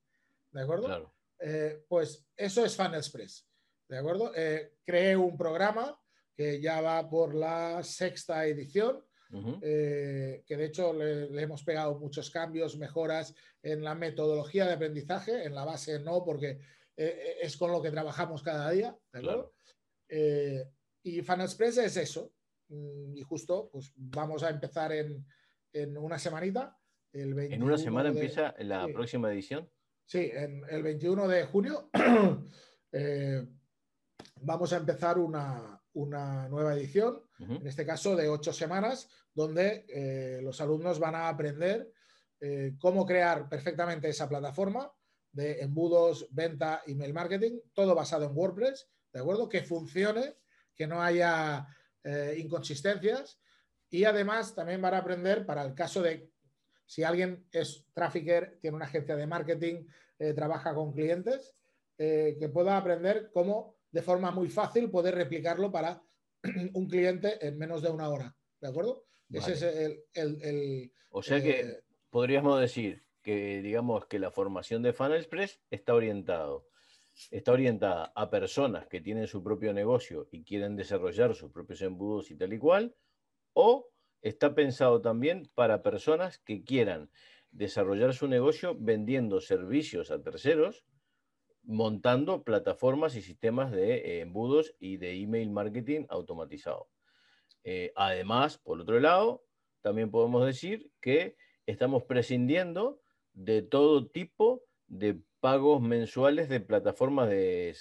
¿De 0.53 0.63
acuerdo? 0.63 1.13
Eh, 1.41 1.85
pues 1.89 2.25
eso 2.37 2.65
es 2.65 2.77
Funnel 2.77 2.95
Express. 2.95 3.47
¿De 3.89 3.99
acuerdo? 3.99 4.31
creé 4.85 5.17
un 5.17 5.37
programa 5.37 6.01
que 6.37 6.61
ya 6.61 6.81
va 6.81 7.11
por 7.11 7.35
la 7.35 7.83
sexta 7.83 8.47
edición 8.47 9.05
eh, 9.63 10.43
que 10.45 10.57
de 10.57 10.65
hecho 10.65 10.93
le, 10.93 11.41
hemos 11.41 11.63
pegado 11.63 11.99
muchos 11.99 12.31
cambios, 12.31 12.77
mejoras 12.77 13.35
en 13.63 13.85
la 13.85 13.95
metodología 13.95 14.67
de 14.67 14.73
aprendizaje, 14.73 15.45
en 15.45 15.55
la 15.55 15.65
base 15.65 16.01
no, 16.01 16.25
porque 16.25 16.59
eh, 16.97 17.37
es 17.41 17.57
con 17.57 17.71
lo 17.71 17.81
que 17.81 17.91
trabajamos 17.91 18.43
cada 18.43 18.71
día, 18.71 18.97
eh, 20.09 20.65
y 21.03 21.23
Fan 21.23 21.43
Express 21.43 21.79
es 21.79 21.97
eso, 21.97 22.33
mm, 22.69 23.17
y 23.17 23.23
justo 23.23 23.71
pues 23.73 23.93
vamos 23.97 24.43
a 24.43 24.51
empezar 24.51 24.93
en, 24.93 25.25
una 25.97 26.19
semanita. 26.19 26.77
El 27.13 27.39
¿En 27.39 27.63
una 27.63 27.79
semana 27.79 28.09
empieza 28.09 28.55
la 28.59 28.89
próxima 28.89 29.33
edición? 29.33 29.71
Sí, 30.05 30.31
en 30.33 30.63
el 30.69 30.83
21 30.83 31.29
de 31.29 31.45
junio 31.45 31.91
vamos 34.41 34.73
a 34.73 34.77
empezar 34.77 35.19
una, 35.19 35.80
una 35.95 36.49
nueva 36.49 36.75
edición, 36.75 37.23
en 37.39 37.67
este 37.67 37.85
caso 37.85 38.15
de 38.15 38.29
ocho 38.29 38.53
semanas, 38.53 39.09
donde 39.35 39.87
eh, 39.89 40.41
los 40.43 40.61
alumnos 40.61 40.99
van 40.99 41.15
a 41.15 41.29
aprender 41.29 41.93
eh, 42.41 42.75
cómo 42.79 43.07
crear 43.07 43.49
perfectamente 43.49 44.09
esa 44.09 44.29
plataforma 44.29 44.93
de 45.33 45.61
embudos, 45.61 46.27
venta, 46.31 46.83
email 46.87 47.13
marketing, 47.13 47.59
todo 47.73 47.95
basado 47.95 48.25
en 48.27 48.37
WordPress, 48.37 48.89
¿de 49.13 49.21
acuerdo? 49.21 49.49
Que 49.49 49.63
funcione, 49.63 50.37
que 50.75 50.87
no 50.87 51.03
haya 51.03 51.67
eh, 52.03 52.37
inconsistencias 52.39 53.41
y 53.89 54.05
además 54.05 54.55
también 54.55 54.81
van 54.81 54.95
a 54.95 54.99
aprender 54.99 55.47
para 55.47 55.63
el 55.63 55.75
caso 55.75 56.03
de 56.03 56.31
si 56.87 57.05
alguien 57.05 57.47
es 57.53 57.87
trafficker, 57.93 58.59
tiene 58.61 58.77
una 58.77 58.87
agencia 58.87 59.15
de 59.15 59.27
marketing, 59.27 59.87
trabaja 60.35 60.75
con 60.75 60.93
clientes, 60.93 61.55
que 61.97 62.51
pueda 62.53 62.77
aprender 62.77 63.31
cómo 63.33 63.80
de 63.91 64.03
forma 64.03 64.31
muy 64.31 64.49
fácil 64.49 64.91
poder 64.91 65.15
replicarlo 65.15 65.71
para 65.71 66.03
un 66.75 66.89
cliente 66.89 67.45
en 67.47 67.59
menos 67.59 67.83
de 67.83 67.91
una 67.91 68.09
hora. 68.09 68.35
¿De 68.61 68.69
acuerdo? 68.69 69.05
Ese 69.31 69.53
es 69.53 69.63
el, 70.15 70.93
o 71.11 71.23
sea 71.23 71.41
que 71.41 71.61
eh, 71.61 71.81
podríamos 72.11 72.61
decir 72.61 73.05
que, 73.23 73.63
digamos, 73.63 74.07
que 74.07 74.19
la 74.19 74.31
formación 74.31 74.83
de 74.83 74.93
Funnel 74.93 75.19
Express 75.19 75.61
está 75.71 75.95
orientado, 75.95 76.67
está 77.31 77.53
orientada 77.53 78.13
a 78.15 78.31
personas 78.31 78.87
que 78.89 79.01
tienen 79.01 79.27
su 79.27 79.43
propio 79.43 79.73
negocio 79.73 80.29
y 80.33 80.43
quieren 80.43 80.77
desarrollar 80.77 81.35
sus 81.35 81.53
propios 81.53 81.83
embudos 81.83 82.31
y 82.31 82.37
tal 82.37 82.53
y 82.53 82.59
cual, 82.59 82.97
o 83.53 83.89
está 84.23 84.55
pensado 84.55 85.01
también 85.01 85.51
para 85.55 85.83
personas 85.83 86.39
que 86.39 86.65
quieran 86.65 87.11
desarrollar 87.51 88.15
su 88.15 88.29
negocio 88.29 88.77
vendiendo 88.79 89.41
servicios 89.41 90.11
a 90.11 90.23
terceros 90.23 90.85
montando 91.63 92.43
plataformas 92.43 93.17
y 93.17 93.23
sistemas 93.23 93.71
de 93.71 93.95
eh, 93.97 94.21
embudos 94.21 94.75
y 94.79 94.97
de 94.97 95.15
email 95.15 95.51
marketing 95.51 96.07
automatizado. 96.09 96.89
Eh, 97.65 97.93
además, 97.95 98.59
por 98.59 98.81
otro 98.81 98.99
lado, 99.01 99.45
también 99.83 100.11
podemos 100.11 100.45
decir 100.47 100.91
que 101.01 101.37
estamos 101.67 102.05
prescindiendo 102.05 103.01
de 103.33 103.63
todo 103.63 104.09
tipo 104.09 104.63
de 104.87 105.21
pagos 105.41 105.81
mensuales 105.81 106.49
de 106.49 106.61
plataformas 106.61 107.29
de, 107.31 107.75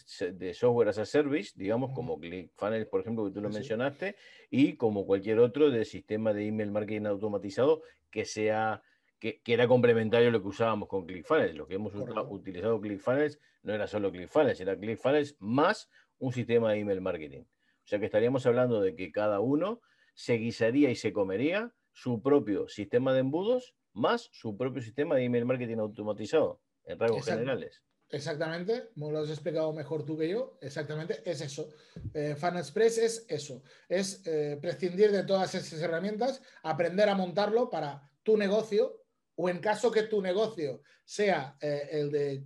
software 0.54 0.90
as 0.90 0.98
a 0.98 1.06
service, 1.06 1.52
digamos, 1.56 1.92
como 1.94 2.20
ClickFunnels, 2.20 2.88
por 2.88 3.02
ejemplo, 3.02 3.26
que 3.26 3.32
tú 3.32 3.42
lo 3.42 3.50
mencionaste, 3.50 4.16
y 4.50 4.78
como 4.78 5.06
cualquier 5.06 5.40
otro 5.40 5.70
de 5.70 5.84
sistema 5.84 6.34
de 6.34 6.48
email 6.48 6.72
marketing 6.72 7.06
automatizado 7.06 7.82
que 8.10 8.26
sea 8.26 8.82
que, 9.20 9.42
era 9.46 9.68
complementario 9.68 10.30
a 10.30 10.32
lo 10.32 10.42
que 10.42 10.48
usábamos 10.48 10.88
con 10.88 11.06
ClickFunnels. 11.06 11.56
Lo 11.56 11.68
que 11.68 11.76
hemos 11.76 11.94
utilizado 12.30 12.80
ClickFunnels 12.80 13.40
no 13.64 13.74
era 13.74 13.88
solo 13.88 14.12
ClickFunnels, 14.12 14.60
era 14.62 14.78
ClickFunnels 14.78 15.36
más 15.40 15.90
un 16.18 16.34
sistema 16.34 16.72
de 16.72 16.80
email 16.80 17.02
marketing. 17.02 17.42
O 17.42 17.88
sea 17.90 18.00
que 18.00 18.06
estaríamos 18.06 18.46
hablando 18.46 18.82
de 18.82 18.96
que 18.96 19.12
cada 19.12 19.40
uno 19.40 19.82
se 20.14 20.36
guisaría 20.36 20.90
y 20.90 20.96
se 20.96 21.14
comería 21.14 21.74
su 21.92 22.22
propio 22.22 22.68
sistema 22.68 23.14
de 23.14 23.20
embudos 23.20 23.76
más 23.94 24.30
su 24.32 24.56
propio 24.56 24.82
sistema 24.82 25.16
de 25.16 25.24
email 25.24 25.46
marketing 25.46 25.78
automatizado, 25.78 26.62
en 26.86 27.00
rasgos 27.00 27.26
generales. 27.26 27.82
Exactamente, 28.12 28.90
como 28.96 29.12
lo 29.12 29.20
has 29.20 29.30
explicado 29.30 29.72
mejor 29.72 30.04
tú 30.04 30.18
que 30.18 30.30
yo, 30.30 30.58
exactamente 30.62 31.22
es 31.26 31.42
eso. 31.42 31.70
Eh, 32.14 32.36
Express 32.40 32.98
es 32.98 33.26
eso, 33.30 33.62
es 33.88 34.26
eh, 34.26 34.58
prescindir 34.60 35.12
de 35.12 35.24
todas 35.24 35.54
esas 35.54 35.80
herramientas, 35.80 36.42
aprender 36.64 37.08
a 37.08 37.16
montarlo 37.16 37.70
para 37.70 38.10
tu 38.24 38.36
negocio 38.36 38.99
o 39.42 39.48
en 39.48 39.60
caso 39.60 39.90
que 39.90 40.04
tu 40.04 40.22
negocio 40.22 40.82
sea 41.06 41.58
eh, 41.62 41.88
el 41.92 42.12
de 42.12 42.44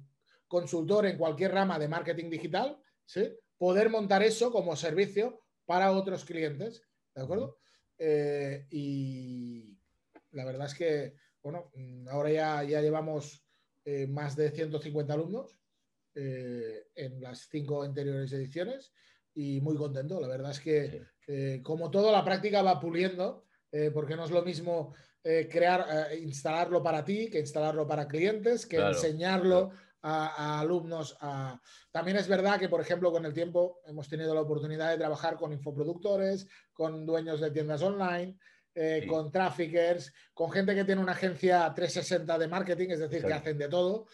consultor 0.48 1.08
en 1.08 1.18
cualquier 1.18 1.52
rama 1.52 1.80
de 1.80 1.88
marketing 1.88 2.30
digital, 2.30 2.78
¿sí? 3.04 3.36
poder 3.58 3.90
montar 3.90 4.22
eso 4.22 4.52
como 4.52 4.76
servicio 4.76 5.42
para 5.66 5.92
otros 5.92 6.24
clientes, 6.24 6.84
¿de 7.16 7.22
acuerdo? 7.24 7.58
Eh, 7.98 8.68
y 8.70 9.76
la 10.34 10.46
verdad 10.46 10.68
es 10.68 10.76
que, 10.76 11.16
bueno, 11.42 11.72
ahora 12.12 12.30
ya, 12.30 12.64
ya 12.64 12.82
llevamos 12.82 13.44
eh, 13.86 14.06
más 14.06 14.36
de 14.36 14.52
150 14.52 15.14
alumnos 15.14 15.58
en 16.14 17.22
las 17.22 17.48
cinco 17.50 17.82
anteriores 17.82 18.32
ediciones 18.34 18.94
y 19.34 19.60
muy 19.62 19.76
contento. 19.76 20.22
La 20.22 20.28
verdad 20.28 20.52
es 20.52 20.60
que, 20.60 21.64
como 21.64 21.90
todo, 21.90 22.12
la 22.12 22.24
práctica 22.24 22.62
va 22.62 22.80
puliendo, 22.80 23.46
porque 23.96 24.16
no 24.16 24.26
es 24.26 24.30
lo 24.30 24.44
mismo 24.44 24.94
eh, 25.26 25.48
crear, 25.50 25.86
eh, 26.12 26.18
instalarlo 26.20 26.84
para 26.84 27.06
ti, 27.06 27.30
que 27.30 27.40
instalarlo 27.40 27.88
para 27.88 28.10
clientes, 28.10 28.66
que 28.66 28.76
enseñarlo 28.76 29.72
A, 30.02 30.60
alumnos. 30.60 31.18
También 31.92 32.18
es 32.18 32.28
verdad 32.28 32.60
que, 32.60 32.68
por 32.68 32.82
ejemplo, 32.82 33.10
con 33.10 33.26
el 33.26 33.34
tiempo 33.34 33.80
hemos 33.86 34.10
tenido 34.10 34.36
la 34.36 34.42
oportunidad 34.42 34.92
de 34.92 34.98
trabajar 34.98 35.38
con 35.38 35.54
infoproductores, 35.54 36.46
con 36.74 37.06
dueños 37.06 37.40
de 37.40 37.52
tiendas 37.52 37.82
online, 37.82 38.38
eh, 38.76 39.06
con 39.08 39.32
traffickers, 39.32 40.12
con 40.34 40.52
gente 40.52 40.76
que 40.76 40.84
tiene 40.84 41.02
una 41.02 41.14
agencia 41.14 41.72
360 41.74 42.38
de 42.38 42.48
marketing, 42.50 42.90
es 42.90 43.00
decir, 43.00 43.24
que 43.24 43.34
hacen 43.34 43.58
de 43.58 43.70
todo. 43.70 44.08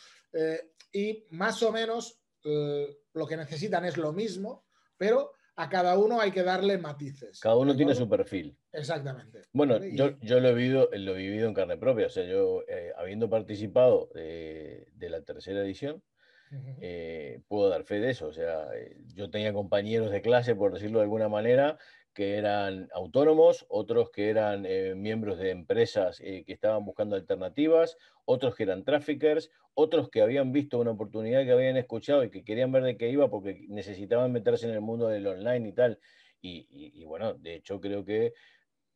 y 0.93 1.25
más 1.31 1.63
o 1.63 1.71
menos 1.71 2.21
lo 2.43 3.25
que 3.27 3.37
necesitan 3.37 3.83
es 3.85 3.97
lo 3.97 4.13
mismo, 4.13 4.67
pero 4.95 5.33
a 5.59 5.67
cada 5.67 5.97
uno 5.97 6.21
hay 6.21 6.31
que 6.31 6.41
darle 6.41 6.77
matices. 6.77 7.41
Cada 7.41 7.57
uno 7.57 7.75
tiene 7.75 7.93
su 7.93 8.07
perfil. 8.07 8.57
Exactamente. 8.71 9.41
Bueno, 9.51 9.77
yo, 9.83 10.17
yo, 10.21 10.39
lo, 10.39 10.47
he 10.47 10.53
vivido, 10.53 10.89
lo 10.93 11.15
he 11.15 11.17
vivido 11.17 11.49
en 11.49 11.53
carne 11.53 11.75
propia, 11.75 12.07
o 12.07 12.09
sea, 12.09 12.23
yo 12.23 12.63
eh, 12.69 12.93
habiendo 12.97 13.29
participado 13.29 14.09
de, 14.13 14.87
la 15.01 15.21
tercera 15.21 15.59
edición, 15.59 16.01
eh, 16.79 17.41
puedo 17.49 17.67
dar 17.67 17.83
fe 17.83 17.99
de 17.99 18.11
eso, 18.11 18.27
o 18.27 18.31
sea, 18.31 18.69
eh, 18.73 18.95
yo 19.13 19.29
tenía 19.29 19.51
compañeros 19.51 20.11
de 20.11 20.21
clase, 20.21 20.55
por 20.55 20.73
decirlo 20.73 20.99
de 20.99 21.03
alguna 21.03 21.27
manera, 21.27 21.77
que 22.19 22.35
eran 22.35 22.89
autónomos, 22.93 23.65
otros 23.69 24.09
que 24.11 24.29
eran 24.29 24.65
eh, 24.65 24.93
miembros 24.93 25.37
de 25.37 25.51
empresas 25.51 26.19
eh, 26.19 26.43
que 26.45 26.51
estaban 26.51 26.83
buscando 26.83 27.15
alternativas, 27.15 27.95
otros 28.25 28.55
que 28.55 28.63
eran 28.63 28.83
traffickers, 28.83 29.49
otros 29.73 30.09
que 30.09 30.21
habían 30.21 30.51
visto 30.51 30.79
una 30.79 30.91
oportunidad 30.91 31.45
que 31.45 31.53
habían 31.53 31.77
escuchado 31.77 32.25
y 32.25 32.29
que 32.29 32.43
querían 32.43 32.73
ver 32.73 32.83
de 32.83 32.97
qué 32.97 33.09
iba 33.09 33.29
porque 33.29 33.65
necesitaban 33.69 34.33
meterse 34.33 34.67
en 34.67 34.73
el 34.73 34.81
mundo 34.81 35.07
del 35.07 35.27
online 35.27 35.69
y 35.69 35.71
tal. 35.71 35.97
y 36.41 37.05
bueno, 37.05 37.35
de 37.35 37.55
hecho 37.55 37.79
creo 37.79 38.03
que 38.03 38.33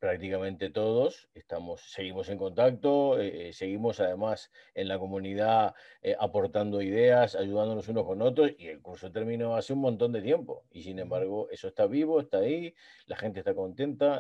prácticamente 0.04 0.70
todos, 0.70 1.30
estamos, 1.34 1.82
seguimos 1.94 2.28
en 2.28 2.38
contacto, 2.38 3.22
eh, 3.22 3.48
eh, 3.48 3.54
seguimos 3.54 4.02
además 4.02 4.52
en 4.76 4.90
la 4.90 5.00
comunidad 5.00 5.76
eh, 6.02 6.14
aportando 6.20 6.82
ideas, 6.82 7.36
ayudándonos 7.36 7.88
unos 7.88 8.06
con 8.06 8.22
otros 8.22 8.52
y 8.58 8.68
el 8.68 8.82
curso 8.82 9.14
terminó 9.14 9.56
hace 9.56 9.72
un 9.72 9.80
montón 9.80 10.12
de 10.12 10.22
tiempo. 10.22 10.66
Y 10.72 10.84
sin 10.84 11.00
embargo 11.00 11.48
eso 11.52 11.70
está 11.70 11.88
vivo, 11.88 12.20
está 12.20 12.40
ahí, 12.40 12.76
la 13.06 13.16
gente 13.16 13.40
está 13.40 13.56
contenta, 13.56 14.20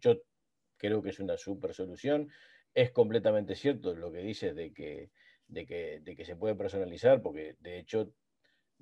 yo 0.00 0.22
creo 0.76 1.02
que 1.02 1.10
es 1.10 1.18
una 1.18 1.36
super 1.36 1.74
solución, 1.74 2.30
es 2.72 2.92
completamente 2.92 3.56
cierto 3.56 3.96
lo 3.96 4.12
que 4.12 4.18
dices 4.18 4.54
de 4.54 4.72
que, 4.72 5.10
de 5.48 5.66
que, 5.66 5.98
de 5.98 6.14
que 6.14 6.24
se 6.24 6.36
puede 6.36 6.54
personalizar 6.54 7.22
porque 7.22 7.56
de 7.58 7.80
hecho 7.80 8.12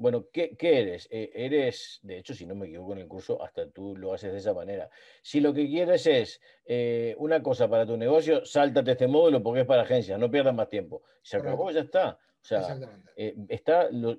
bueno, 0.01 0.29
¿qué, 0.33 0.57
eres? 0.59 1.07
Eh, 1.11 1.31
eres, 1.35 2.01
de 2.03 2.17
hecho, 2.17 2.33
si 2.33 2.47
no 2.47 2.55
me 2.55 2.69
equivoco 2.69 2.95
en 2.95 3.01
el 3.01 3.07
curso, 3.07 3.43
hasta 3.43 3.69
tú 3.69 3.95
lo 3.95 4.15
haces 4.15 4.33
de 4.33 4.39
esa 4.39 4.55
manera. 4.55 4.89
Si 5.21 5.41
lo 5.41 5.53
que 5.53 5.69
quieres 5.69 6.07
es 6.07 6.41
eh, 6.65 7.15
una 7.19 7.43
cosa 7.43 7.69
para 7.69 7.85
tu 7.85 7.99
negocio, 7.99 8.47
sáltate 8.47 8.93
este 8.93 9.07
módulo 9.07 9.43
porque 9.43 9.61
es 9.61 9.67
para 9.67 9.83
agencias, 9.83 10.19
no 10.19 10.31
pierdas 10.31 10.55
más 10.55 10.71
tiempo. 10.71 11.03
Se 11.21 11.37
acabó, 11.37 11.71
ya 11.71 11.83
está. 11.83 12.13
O 12.13 12.45
sea, 12.45 12.79
eh, 13.15 13.37
está 13.51 13.91
lo 13.91 14.17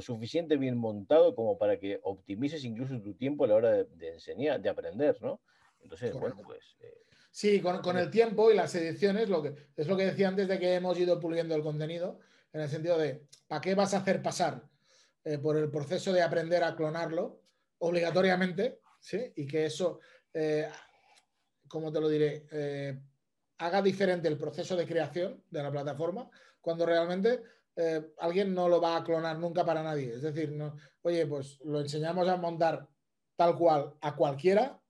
suficiente 0.00 0.56
bien 0.56 0.76
montado 0.76 1.36
como 1.36 1.56
para 1.56 1.78
que 1.78 2.00
optimices 2.02 2.64
incluso 2.64 3.00
tu 3.00 3.14
tiempo 3.14 3.44
a 3.44 3.46
la 3.46 3.54
hora 3.54 3.84
de, 3.84 4.08
enseñar, 4.08 4.60
de 4.60 4.70
aprender, 4.70 5.22
¿no? 5.22 5.40
Entonces, 5.82 6.18
bueno, 6.18 6.34
pues... 6.44 6.76
Eh, 6.80 7.04
sí, 7.30 7.60
con, 7.60 7.96
el 7.96 8.10
tiempo 8.10 8.50
y 8.50 8.56
las 8.56 8.74
ediciones, 8.74 9.28
lo 9.28 9.40
que, 9.40 9.54
es 9.76 9.86
lo 9.86 9.96
que 9.96 10.06
decía 10.06 10.26
antes 10.26 10.48
de 10.48 10.58
que 10.58 10.74
hemos 10.74 10.98
ido 10.98 11.20
puliendo 11.20 11.54
el 11.54 11.62
contenido, 11.62 12.18
en 12.52 12.60
el 12.60 12.68
sentido 12.68 12.98
de, 12.98 13.26
¿para 13.46 13.60
qué 13.60 13.74
vas 13.74 13.94
a 13.94 13.98
hacer 13.98 14.22
pasar 14.22 14.62
eh, 15.24 15.38
por 15.38 15.56
el 15.56 15.70
proceso 15.70 16.12
de 16.12 16.22
aprender 16.22 16.64
a 16.64 16.74
clonarlo 16.74 17.42
obligatoriamente? 17.78 18.80
¿sí? 19.00 19.32
Y 19.36 19.46
que 19.46 19.66
eso, 19.66 20.00
eh, 20.32 20.68
¿cómo 21.68 21.92
te 21.92 22.00
lo 22.00 22.08
diré? 22.08 22.46
haga 23.60 23.82
diferente 23.82 24.26
el 24.26 24.38
proceso 24.38 24.74
de 24.74 24.86
creación 24.86 25.44
de 25.50 25.62
la 25.62 25.70
plataforma, 25.70 26.30
cuando 26.62 26.86
realmente 26.86 27.42
eh, 27.76 28.12
alguien 28.18 28.54
no 28.54 28.68
lo 28.68 28.80
va 28.80 28.96
a 28.96 29.04
clonar 29.04 29.38
nunca 29.38 29.64
para 29.64 29.82
nadie. 29.82 30.14
Es 30.14 30.22
decir, 30.22 30.52
no, 30.52 30.74
oye, 31.02 31.26
pues 31.26 31.60
lo 31.64 31.80
enseñamos 31.80 32.26
a 32.28 32.36
montar 32.36 32.88
tal 33.36 33.56
cual 33.56 33.94
a 34.00 34.16
cualquiera 34.16 34.80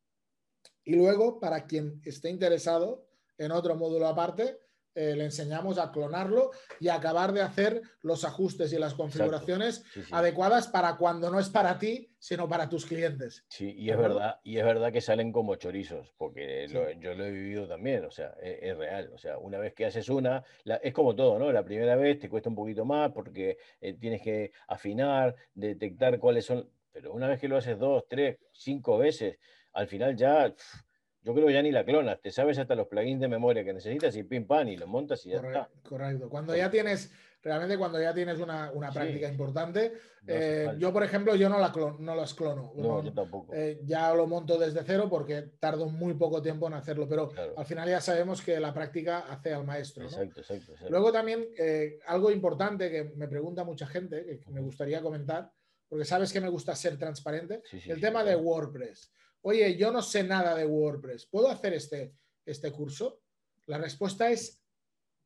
y 0.85 0.95
luego 0.97 1.40
para 1.40 1.67
quien 1.67 2.00
esté 2.05 2.31
interesado 2.31 3.07
en 3.38 3.52
otro 3.52 3.75
módulo 3.75 4.07
aparte, 4.07 4.61
eh, 4.95 5.15
le 5.17 5.25
enseñamos 5.25 5.79
a 5.79 5.93
clonarlo 5.93 6.51
y 6.81 6.89
acabar 6.89 7.33
de 7.33 7.43
hacer 7.43 7.83
los 8.03 8.25
ajustes 8.25 8.73
y 8.73 8.79
las 8.79 8.95
configuraciones 8.95 9.85
adecuadas 10.11 10.67
para 10.67 10.97
cuando 10.97 11.31
no 11.31 11.39
es 11.39 11.49
para 11.49 11.79
ti, 11.79 12.13
sino 12.19 12.49
para 12.49 12.69
tus 12.69 12.87
clientes. 12.87 13.45
Sí, 13.49 13.73
y 13.77 13.91
es 13.91 13.97
verdad, 13.97 14.41
y 14.43 14.59
es 14.59 14.65
verdad 14.65 14.93
que 14.93 15.01
salen 15.01 15.33
como 15.33 15.55
chorizos, 15.55 16.13
porque 16.17 16.67
yo 16.69 17.15
lo 17.15 17.25
he 17.25 17.31
vivido 17.31 17.69
también, 17.69 18.05
o 18.05 18.11
sea, 18.11 18.35
es, 18.43 18.77
real. 18.77 19.11
O 19.15 19.19
sea, 19.19 19.39
una 19.39 19.59
vez 19.59 19.75
que 19.75 19.87
haces 19.87 20.09
una, 20.09 20.43
es 20.83 20.93
como 20.93 21.15
todo, 21.15 21.39
¿no? 21.39 21.53
La 21.53 21.65
primera 21.65 21.97
vez 21.97 22.19
te 22.19 22.29
cuesta 22.29 22.49
un 22.49 22.57
poquito 22.57 22.85
más 22.85 23.13
porque 23.13 23.59
eh, 23.81 23.95
tienes 23.95 24.23
que 24.23 24.53
afinar, 24.69 25.35
detectar 25.55 26.19
cuáles 26.19 26.45
son. 26.47 26.69
Pero 26.93 27.13
una 27.13 27.29
vez 27.29 27.41
que 27.41 27.49
lo 27.49 27.57
haces 27.57 27.79
dos, 27.79 28.05
tres, 28.09 28.39
cinco 28.53 28.99
veces, 28.99 29.39
al 29.73 29.87
final 29.87 30.17
ya 30.17 30.53
yo 31.23 31.35
creo 31.35 31.47
que 31.47 31.53
ya 31.53 31.62
ni 31.62 31.71
la 31.71 31.85
clonas, 31.85 32.21
te 32.21 32.31
sabes 32.31 32.59
hasta 32.59 32.75
los 32.75 32.87
plugins 32.87 33.21
de 33.21 33.29
memoria 33.29 33.62
que 33.65 33.75
necesitas 33.75 34.17
y 34.17 34.23
pim 34.23 34.47
pam 34.47 34.69
y 34.69 34.77
lo 34.77 34.87
montas 34.87 35.25
y 35.27 35.31
ya 35.31 35.37
está. 35.37 35.69
Correcto. 35.83 36.31
Cuando 36.31 36.57
ya 36.57 36.71
tienes, 36.71 37.12
realmente 37.43 37.77
cuando 37.77 38.00
ya 38.00 38.15
tienes 38.15 38.39
una, 38.39 38.73
práctica 38.93 39.29
importante, 39.29 39.93
eh, 40.27 40.71
yo 40.79 40.93
por 40.93 41.03
ejemplo, 41.03 41.35
yo 41.35 41.50
no, 41.50 41.59
la 41.59 41.73
no 41.99 42.15
las 42.15 42.33
clono. 42.33 42.73
No, 42.75 43.03
yo 43.05 43.12
tampoco. 43.12 43.53
Eh, 43.55 43.81
ya 43.85 44.15
lo 44.15 44.27
monto 44.27 44.59
desde 44.59 44.83
cero 44.83 45.09
porque 45.11 45.43
tardo 45.59 45.91
muy 45.91 46.15
poco 46.15 46.41
tiempo 46.41 46.69
en 46.69 46.75
hacerlo, 46.75 47.07
pero 47.07 47.31
al 47.55 47.67
final 47.67 47.87
ya 47.87 48.00
sabemos 48.00 48.41
que 48.41 48.59
la 48.59 48.73
práctica 48.73 49.27
hace 49.31 49.53
al 49.53 49.65
maestro. 49.65 50.05
Exacto, 50.05 50.41
exacto, 50.41 50.73
Luego 50.89 51.12
también 51.12 51.49
eh, 51.59 51.99
algo 52.07 52.31
importante 52.31 52.91
que 52.91 53.05
me 53.17 53.29
pregunta 53.29 53.62
mucha 53.62 53.87
gente, 53.87 54.41
que 54.43 54.50
me 54.50 54.62
gustaría 54.62 55.03
comentar, 55.03 55.53
porque 55.87 56.07
sabes 56.07 56.33
que 56.33 56.41
me 56.41 56.49
gusta 56.49 56.75
ser 56.75 56.97
transparente, 56.97 57.62
el 57.87 58.00
tema 58.00 58.25
de 58.25 58.37
WordPress 58.37 59.12
oye, 59.43 59.77
yo 59.77 59.91
no 59.91 60.03
sé 60.03 60.23
nada 60.25 60.55
de 60.55 60.67
WordPress, 60.67 61.27
¿puedo 61.27 61.49
hacer 61.49 61.75
este, 61.75 62.15
este 62.45 62.73
curso? 62.73 63.23
La 63.67 63.79
respuesta 63.79 64.31
es 64.31 64.63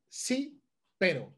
sí, 0.07 0.61
pero. 0.97 1.35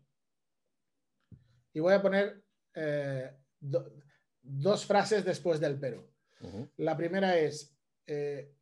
Y 1.74 1.80
voy 1.80 1.94
a 1.94 2.02
poner 2.02 2.44
eh, 2.74 3.32
dos 3.60 4.86
frases 4.86 5.24
después 5.24 5.60
del 5.60 5.80
pero. 5.80 6.10
La 6.78 6.96
primera 6.96 7.36
es, 7.38 7.76
eh, 8.06 8.54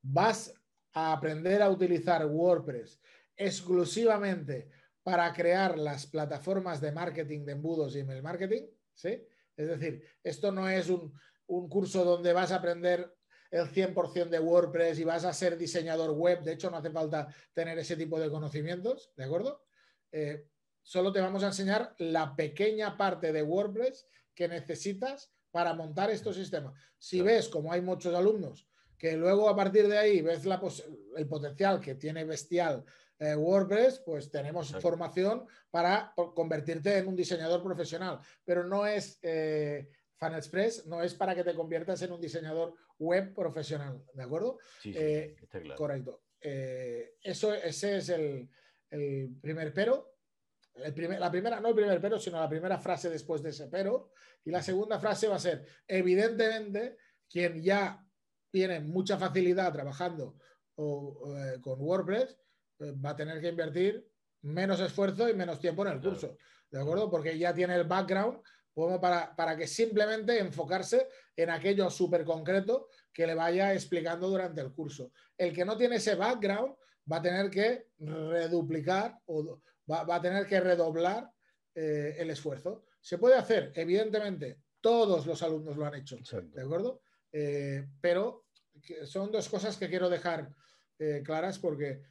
vas 0.00 0.54
a 0.94 1.12
aprender 1.12 1.60
a 1.60 1.68
utilizar 1.68 2.24
WordPress 2.26 2.98
exclusivamente 3.36 4.70
para 5.02 5.30
crear 5.34 5.76
las 5.78 6.06
plataformas 6.06 6.80
de 6.80 6.92
marketing 6.92 7.44
de 7.44 7.52
embudos 7.52 7.94
y 7.94 8.00
email 8.00 8.22
marketing, 8.22 8.62
¿sí? 8.94 9.22
Es 9.54 9.68
decir, 9.68 10.02
esto 10.22 10.50
no 10.50 10.68
es 10.68 10.88
un, 10.88 11.12
un 11.46 11.68
curso 11.68 12.04
donde 12.04 12.32
vas 12.32 12.52
a 12.52 12.56
aprender 12.56 13.14
el 13.50 13.70
100% 13.70 14.30
de 14.30 14.40
WordPress 14.40 14.98
y 14.98 15.04
vas 15.04 15.24
a 15.24 15.32
ser 15.32 15.56
diseñador 15.56 16.10
web. 16.10 16.42
De 16.42 16.54
hecho, 16.54 16.70
no 16.70 16.78
hace 16.78 16.90
falta 16.90 17.28
tener 17.52 17.78
ese 17.78 17.96
tipo 17.96 18.18
de 18.18 18.30
conocimientos, 18.30 19.12
¿de 19.16 19.24
acuerdo? 19.24 19.64
Eh, 20.10 20.48
solo 20.82 21.12
te 21.12 21.20
vamos 21.20 21.44
a 21.44 21.48
enseñar 21.48 21.94
la 21.98 22.34
pequeña 22.34 22.96
parte 22.96 23.32
de 23.32 23.42
WordPress 23.42 24.06
que 24.34 24.48
necesitas 24.48 25.32
para 25.50 25.72
montar 25.72 26.10
estos 26.10 26.34
sistemas. 26.34 26.74
Si 26.98 27.22
ves, 27.22 27.48
como 27.48 27.72
hay 27.72 27.80
muchos 27.80 28.12
alumnos, 28.14 28.66
que 28.98 29.16
luego 29.16 29.48
a 29.48 29.54
partir 29.54 29.86
de 29.86 29.98
ahí 29.98 30.20
ves 30.20 30.42
el 31.16 31.28
potencial 31.28 31.80
que 31.80 31.94
tiene 31.94 32.24
bestial 32.24 32.84
eh, 33.20 33.36
WordPress, 33.36 34.00
pues 34.00 34.30
tenemos 34.30 34.72
formación 34.80 35.46
para 35.70 36.12
convertirte 36.34 36.98
en 36.98 37.06
un 37.06 37.14
diseñador 37.14 37.62
profesional. 37.62 38.18
Pero 38.44 38.64
no 38.64 38.86
es... 38.86 39.18
Eh, 39.22 39.88
FanExpress 40.18 40.86
no 40.86 41.02
es 41.02 41.14
para 41.14 41.34
que 41.34 41.44
te 41.44 41.54
conviertas 41.54 42.00
en 42.02 42.12
un 42.12 42.20
diseñador 42.20 42.74
web 42.98 43.34
profesional, 43.34 44.04
¿de 44.12 44.22
acuerdo? 44.22 44.58
Sí, 44.80 44.92
eh, 44.94 45.36
está 45.40 45.60
claro. 45.60 45.76
Correcto. 45.76 46.22
Eh, 46.40 47.16
eso, 47.22 47.52
ese 47.54 47.96
es 47.98 48.08
el, 48.10 48.48
primer 49.40 49.72
pero. 49.72 50.16
la 50.74 51.30
primera, 51.30 51.60
no 51.60 51.68
el 51.68 51.74
primer 51.74 52.00
pero, 52.00 52.18
sino 52.18 52.38
la 52.38 52.48
primera 52.48 52.78
frase 52.78 53.10
después 53.10 53.42
de 53.42 53.50
ese 53.50 53.68
pero. 53.68 54.12
Y 54.44 54.50
la 54.50 54.62
segunda 54.62 55.00
frase 55.00 55.26
va 55.26 55.36
a 55.36 55.40
ser, 55.40 55.66
evidentemente, 55.88 56.98
quien 57.28 57.62
ya 57.62 58.06
tiene 58.50 58.80
mucha 58.80 59.18
facilidad 59.18 59.72
trabajando 59.72 60.36
eh, 60.76 61.60
con 61.60 61.80
WordPress, 61.80 62.38
va 63.04 63.10
a 63.10 63.16
tener 63.16 63.40
que 63.40 63.48
invertir 63.48 64.06
menos 64.42 64.80
esfuerzo 64.80 65.28
y 65.28 65.34
menos 65.34 65.58
tiempo 65.58 65.86
en 65.86 65.92
el 65.92 66.00
curso, 66.00 66.36
¿de 66.70 66.80
acuerdo? 66.80 67.10
Porque 67.10 67.38
ya 67.38 67.54
tiene 67.54 67.74
el 67.74 67.84
background 67.84 68.40
como 68.74 69.00
para, 69.00 69.34
para 69.36 69.56
que 69.56 69.66
simplemente 69.66 70.38
enfocarse 70.38 71.08
en 71.36 71.50
aquello 71.50 71.88
súper 71.90 72.24
concreto 72.24 72.88
que 73.12 73.26
le 73.26 73.34
vaya 73.34 73.72
explicando 73.72 74.28
durante 74.28 74.60
el 74.60 74.72
curso. 74.72 75.12
El 75.38 75.54
que 75.54 75.64
no 75.64 75.76
tiene 75.76 75.96
ese 75.96 76.16
background 76.16 76.74
va 77.10 77.18
a 77.18 77.22
tener 77.22 77.50
que 77.50 77.88
reduplicar 77.98 79.18
o 79.26 79.60
va, 79.90 80.16
a 80.16 80.20
tener 80.20 80.46
que 80.46 80.60
redoblar 80.60 81.30
eh, 81.74 82.16
el 82.18 82.30
esfuerzo. 82.30 82.84
Se 83.00 83.18
puede 83.18 83.36
hacer, 83.36 83.72
evidentemente, 83.76 84.58
todos 84.80 85.26
los 85.26 85.42
alumnos 85.42 85.76
lo 85.76 85.86
han 85.86 85.94
hecho, 85.94 86.16
¿de 86.42 86.62
acuerdo? 86.62 87.02
Eh, 87.32 87.86
pero 88.00 88.46
son 89.04 89.30
dos 89.30 89.48
cosas 89.48 89.76
que 89.76 89.88
quiero 89.88 90.08
dejar 90.08 90.50
eh, 90.98 91.22
claras 91.24 91.58
porque 91.58 92.02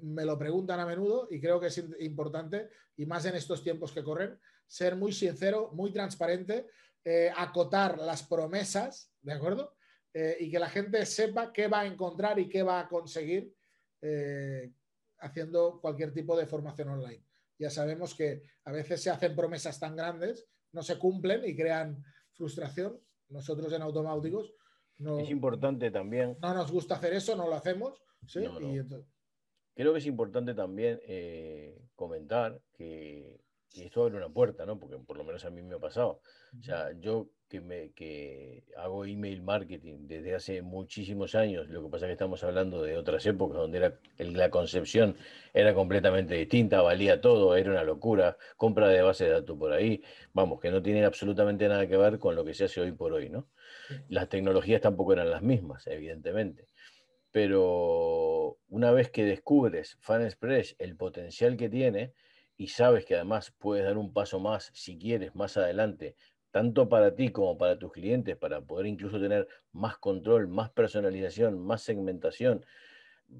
me 0.00 0.24
lo 0.24 0.38
preguntan 0.38 0.80
a 0.80 0.86
menudo 0.86 1.28
y 1.30 1.38
creo 1.38 1.60
que 1.60 1.66
es 1.66 1.84
importante, 2.00 2.70
y 2.96 3.04
más 3.04 3.26
en 3.26 3.34
estos 3.34 3.62
tiempos 3.62 3.92
que 3.92 4.02
corren, 4.02 4.40
ser 4.66 4.96
muy 4.96 5.12
sincero, 5.12 5.70
muy 5.72 5.92
transparente, 5.92 6.66
eh, 7.04 7.30
acotar 7.36 7.98
las 7.98 8.22
promesas, 8.22 9.12
¿de 9.20 9.32
acuerdo? 9.34 9.74
Eh, 10.12 10.38
y 10.40 10.50
que 10.50 10.58
la 10.58 10.70
gente 10.70 11.04
sepa 11.04 11.52
qué 11.52 11.68
va 11.68 11.80
a 11.80 11.86
encontrar 11.86 12.38
y 12.38 12.48
qué 12.48 12.62
va 12.62 12.80
a 12.80 12.88
conseguir 12.88 13.54
eh, 14.00 14.72
haciendo 15.18 15.80
cualquier 15.82 16.14
tipo 16.14 16.34
de 16.36 16.46
formación 16.46 16.88
online. 16.88 17.22
Ya 17.58 17.68
sabemos 17.68 18.14
que 18.14 18.42
a 18.64 18.72
veces 18.72 19.02
se 19.02 19.10
hacen 19.10 19.36
promesas 19.36 19.78
tan 19.78 19.96
grandes, 19.96 20.46
no 20.72 20.82
se 20.82 20.98
cumplen 20.98 21.44
y 21.44 21.54
crean 21.54 22.02
frustración. 22.32 22.98
Nosotros 23.28 23.72
en 23.72 23.82
automáticos 23.82 24.54
no, 24.96 25.18
es 25.18 25.30
importante 25.30 25.90
también. 25.90 26.38
No 26.40 26.54
nos 26.54 26.72
gusta 26.72 26.94
hacer 26.94 27.12
eso, 27.12 27.36
no 27.36 27.48
lo 27.48 27.54
hacemos. 27.54 28.00
Creo 29.74 29.92
que 29.92 29.98
es 29.98 30.06
importante 30.06 30.54
también 30.54 31.00
comentar 31.96 32.60
que 32.72 33.40
y 33.74 33.82
esto 33.82 34.02
abre 34.02 34.16
una 34.16 34.28
puerta, 34.28 34.64
¿no? 34.64 34.78
Porque 34.78 34.96
por 34.98 35.16
lo 35.16 35.24
menos 35.24 35.44
a 35.44 35.50
mí 35.50 35.60
me 35.60 35.74
ha 35.74 35.78
pasado. 35.78 36.20
O 36.58 36.62
sea, 36.62 36.92
yo 37.00 37.30
que, 37.48 37.60
me, 37.60 37.90
que 37.92 38.64
hago 38.76 39.04
email 39.04 39.42
marketing 39.42 40.06
desde 40.06 40.34
hace 40.34 40.62
muchísimos 40.62 41.34
años, 41.34 41.68
lo 41.68 41.82
que 41.82 41.90
pasa 41.90 42.06
es 42.06 42.10
que 42.10 42.12
estamos 42.12 42.44
hablando 42.44 42.82
de 42.82 42.96
otras 42.96 43.26
épocas 43.26 43.58
donde 43.58 43.78
era, 43.78 43.98
la 44.18 44.50
concepción 44.50 45.16
era 45.52 45.74
completamente 45.74 46.34
distinta, 46.36 46.82
valía 46.82 47.20
todo, 47.20 47.56
era 47.56 47.72
una 47.72 47.82
locura, 47.82 48.36
compra 48.56 48.88
de 48.88 49.02
base 49.02 49.24
de 49.24 49.30
datos 49.30 49.58
por 49.58 49.72
ahí, 49.72 50.02
vamos, 50.32 50.60
que 50.60 50.70
no 50.70 50.80
tiene 50.80 51.04
absolutamente 51.04 51.68
nada 51.68 51.86
que 51.88 51.96
ver 51.96 52.18
con 52.18 52.36
lo 52.36 52.44
que 52.44 52.54
se 52.54 52.64
hace 52.64 52.80
hoy 52.80 52.92
por 52.92 53.12
hoy, 53.12 53.28
¿no? 53.28 53.48
Las 54.08 54.28
tecnologías 54.28 54.80
tampoco 54.80 55.12
eran 55.12 55.30
las 55.30 55.42
mismas, 55.42 55.86
evidentemente. 55.88 56.68
Pero 57.32 58.58
una 58.68 58.92
vez 58.92 59.10
que 59.10 59.24
descubres 59.24 59.96
FanExpress, 60.00 60.76
el 60.78 60.96
potencial 60.96 61.56
que 61.56 61.68
tiene, 61.68 62.14
y 62.56 62.68
sabes 62.68 63.04
que 63.04 63.14
además 63.14 63.54
puedes 63.58 63.84
dar 63.84 63.98
un 63.98 64.12
paso 64.12 64.40
más 64.40 64.70
si 64.74 64.98
quieres 64.98 65.34
más 65.34 65.56
adelante, 65.56 66.16
tanto 66.50 66.88
para 66.88 67.14
ti 67.14 67.30
como 67.30 67.58
para 67.58 67.78
tus 67.78 67.92
clientes, 67.92 68.36
para 68.36 68.60
poder 68.60 68.86
incluso 68.86 69.20
tener 69.20 69.48
más 69.72 69.98
control, 69.98 70.48
más 70.48 70.70
personalización, 70.70 71.58
más 71.58 71.82
segmentación, 71.82 72.64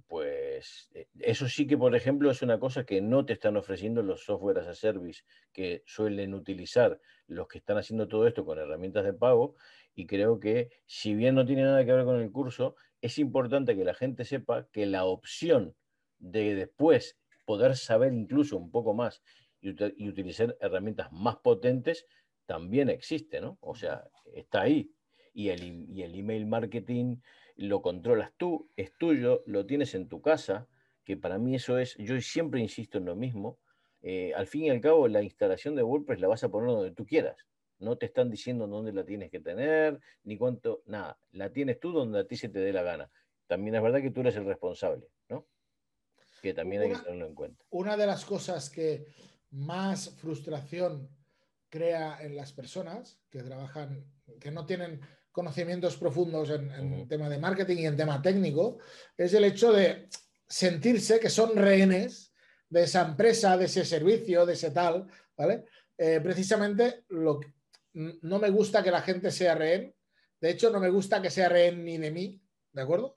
pues 0.09 0.91
eh, 0.95 1.09
eso 1.21 1.49
sí 1.49 1.67
que, 1.67 1.77
por 1.77 1.95
ejemplo, 1.95 2.31
es 2.31 2.43
una 2.43 2.59
cosa 2.59 2.85
que 2.85 3.01
no 3.01 3.25
te 3.25 3.33
están 3.35 3.57
ofreciendo 3.57 4.03
los 4.03 4.25
software 4.25 4.59
as 4.59 4.67
a 4.67 4.75
service 4.75 5.23
que 5.53 5.83
suelen 5.87 6.35
utilizar 6.35 7.01
los 7.27 7.49
que 7.49 7.59
están 7.59 7.79
haciendo 7.79 8.09
todo 8.09 8.27
esto 8.27 8.45
con 8.45 8.59
herramientas 8.59 9.05
de 9.05 9.13
pago. 9.13 9.57
Y 9.95 10.07
creo 10.07 10.41
que, 10.41 10.71
si 10.87 11.15
bien 11.15 11.35
no 11.35 11.45
tiene 11.47 11.63
nada 11.63 11.85
que 11.85 11.93
ver 11.93 12.05
con 12.05 12.21
el 12.21 12.33
curso, 12.33 12.77
es 13.01 13.19
importante 13.19 13.77
que 13.77 13.85
la 13.85 13.95
gente 13.95 14.25
sepa 14.25 14.67
que 14.73 14.87
la 14.87 15.05
opción 15.05 15.77
de 16.19 16.55
después 16.55 17.19
poder 17.45 17.77
saber 17.77 18.13
incluso 18.13 18.57
un 18.57 18.71
poco 18.71 18.95
más 18.95 19.23
y, 19.61 20.09
utilizar 20.09 20.57
herramientas 20.61 21.11
más 21.13 21.37
potentes 21.37 22.07
también 22.47 22.91
existe, 22.91 23.41
¿no? 23.41 23.59
O 23.61 23.75
sea, 23.75 24.05
está 24.35 24.63
ahí. 24.63 24.91
Y 25.33 25.49
el, 25.49 25.89
y 25.89 26.03
el 26.03 26.15
email 26.15 26.47
marketing 26.47 27.17
lo 27.57 27.83
controlas 27.83 28.33
tú, 28.37 28.71
es 28.77 28.97
tuyo, 28.97 29.43
lo 29.47 29.67
tienes 29.67 29.95
en 29.95 30.09
tu 30.09 30.21
casa, 30.21 30.69
que 31.05 31.17
para 31.17 31.39
mí 31.39 31.55
eso 31.55 31.79
es, 31.79 31.97
yo 31.97 32.21
siempre 32.21 32.61
insisto 32.61 32.99
en 32.99 33.07
lo 33.07 33.17
mismo, 33.17 33.59
eh, 34.03 34.33
al 34.35 34.47
fin 34.47 34.65
y 34.65 34.71
al 34.71 34.81
cabo 34.81 35.09
la 35.09 35.23
instalación 35.23 35.75
de 35.75 35.83
WordPress 35.83 36.21
la 36.21 36.29
vas 36.29 36.45
a 36.45 36.51
poner 36.51 36.71
donde 36.71 36.93
tú 36.93 37.07
quieras. 37.07 37.47
No 37.79 37.97
te 37.97 38.07
están 38.07 38.31
diciendo 38.31 38.67
dónde 38.67 38.93
la 38.93 39.05
tienes 39.05 39.31
que 39.31 39.41
tener, 39.41 39.99
ni 40.23 40.37
cuánto, 40.37 40.83
nada. 40.87 41.19
La 41.33 41.53
tienes 41.53 41.81
tú 41.81 41.93
donde 41.93 42.21
a 42.21 42.27
ti 42.27 42.37
se 42.37 42.49
te 42.49 42.61
dé 42.61 42.73
la 42.73 42.83
gana. 42.83 43.11
También 43.47 43.75
es 43.75 43.83
verdad 43.83 44.01
que 44.01 44.11
tú 44.11 44.21
eres 44.21 44.37
el 44.37 44.45
responsable, 44.45 45.09
¿no? 45.29 45.47
Que 46.45 46.55
también 46.55 46.83
hay 46.83 46.91
que 46.91 46.99
tenerlo 46.99 47.27
en 47.27 47.35
cuenta. 47.35 47.65
Una 47.71 47.97
de 47.97 48.07
las 48.07 48.25
cosas 48.25 48.69
que 48.69 49.07
más 49.51 50.11
frustración 50.11 51.09
crea 51.71 52.19
en 52.21 52.37
las 52.37 52.53
personas 52.53 53.19
que 53.31 53.43
trabajan, 53.43 54.05
que 54.39 54.51
no 54.51 54.67
tienen 54.67 55.01
conocimientos 55.33 55.97
profundos 55.97 56.51
en, 56.51 56.71
en 56.71 57.09
tema 57.09 57.31
de 57.31 57.39
marketing 57.39 57.79
y 57.79 57.87
en 57.87 57.97
tema 57.97 58.21
técnico, 58.21 58.79
es 59.17 59.33
el 59.33 59.45
hecho 59.45 59.73
de 59.73 60.09
sentirse 60.47 61.19
que 61.19 61.31
son 61.31 61.57
rehenes 61.57 62.35
de 62.69 62.83
esa 62.83 63.03
empresa, 63.07 63.57
de 63.57 63.65
ese 63.65 63.85
servicio, 63.87 64.45
de 64.45 64.53
ese 64.53 64.71
tal, 64.71 65.07
¿vale? 65.37 65.65
Eh, 65.97 66.21
precisamente 66.23 67.05
lo 67.09 67.41
no 67.95 68.39
me 68.39 68.51
gusta 68.51 68.83
que 68.83 68.91
la 68.91 69.01
gente 69.01 69.31
sea 69.31 69.55
rehén. 69.55 69.95
De 70.41 70.51
hecho, 70.51 70.69
no 70.71 70.81
me 70.81 70.91
gusta 70.91 71.23
que 71.23 71.31
sea 71.31 71.49
rehén 71.49 71.85
ni 71.85 71.97
de 71.97 72.11
mí, 72.11 72.43
¿de 72.73 72.83
acuerdo? 72.83 73.17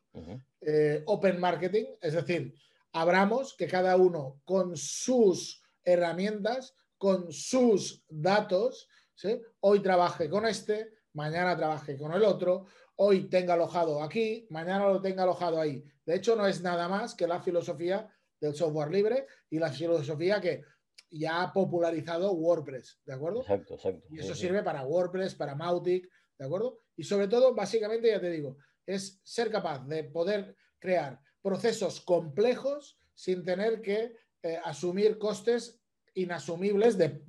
Eh, 0.62 1.02
open 1.08 1.40
marketing, 1.40 1.86
es 2.00 2.14
decir, 2.14 2.54
abramos 3.02 3.56
que 3.56 3.68
cada 3.68 3.96
uno 3.96 4.42
con 4.44 4.76
sus 4.76 5.62
herramientas, 5.84 6.76
con 6.98 7.32
sus 7.32 8.04
datos, 8.10 8.90
¿sí? 9.14 9.40
hoy 9.60 9.82
trabaje 9.82 10.30
con 10.30 10.46
este, 10.46 10.94
mañana 11.14 11.56
trabaje 11.56 11.96
con 11.96 12.12
el 12.14 12.24
otro, 12.24 12.66
hoy 12.96 13.30
tenga 13.30 13.54
alojado 13.54 14.02
aquí, 14.02 14.48
mañana 14.50 14.88
lo 14.88 15.00
tenga 15.00 15.24
alojado 15.24 15.62
ahí. 15.62 15.84
De 16.06 16.16
hecho, 16.16 16.36
no 16.36 16.48
es 16.48 16.62
nada 16.62 16.88
más 16.88 17.14
que 17.14 17.28
la 17.28 17.40
filosofía 17.40 18.10
del 18.40 18.56
software 18.56 18.92
libre 18.92 19.28
y 19.50 19.60
la 19.60 19.72
filosofía 19.72 20.42
que 20.42 20.64
ya 21.12 21.44
ha 21.44 21.54
popularizado 21.54 22.32
WordPress, 22.34 23.02
¿de 23.06 23.14
acuerdo? 23.14 23.42
Exacto, 23.42 23.76
exacto. 23.76 24.08
Y 24.10 24.20
eso 24.20 24.34
sirve 24.34 24.64
para 24.64 24.84
WordPress, 24.84 25.36
para 25.36 25.56
Mautic, 25.56 26.10
¿de 26.38 26.46
acuerdo? 26.46 26.82
Y 26.96 27.04
sobre 27.04 27.28
todo, 27.28 27.54
básicamente, 27.54 28.10
ya 28.10 28.20
te 28.20 28.32
digo, 28.32 28.58
es 28.86 29.22
ser 29.24 29.52
capaz 29.52 29.86
de 29.88 30.04
poder 30.06 30.56
crear 30.80 31.20
procesos 31.48 32.02
complejos 32.02 33.00
sin 33.14 33.46
tener 33.46 33.82
que 33.82 34.14
eh, 34.44 34.60
asumir 34.66 35.18
costes 35.18 35.82
inasumibles 36.14 36.98
de, 36.98 37.22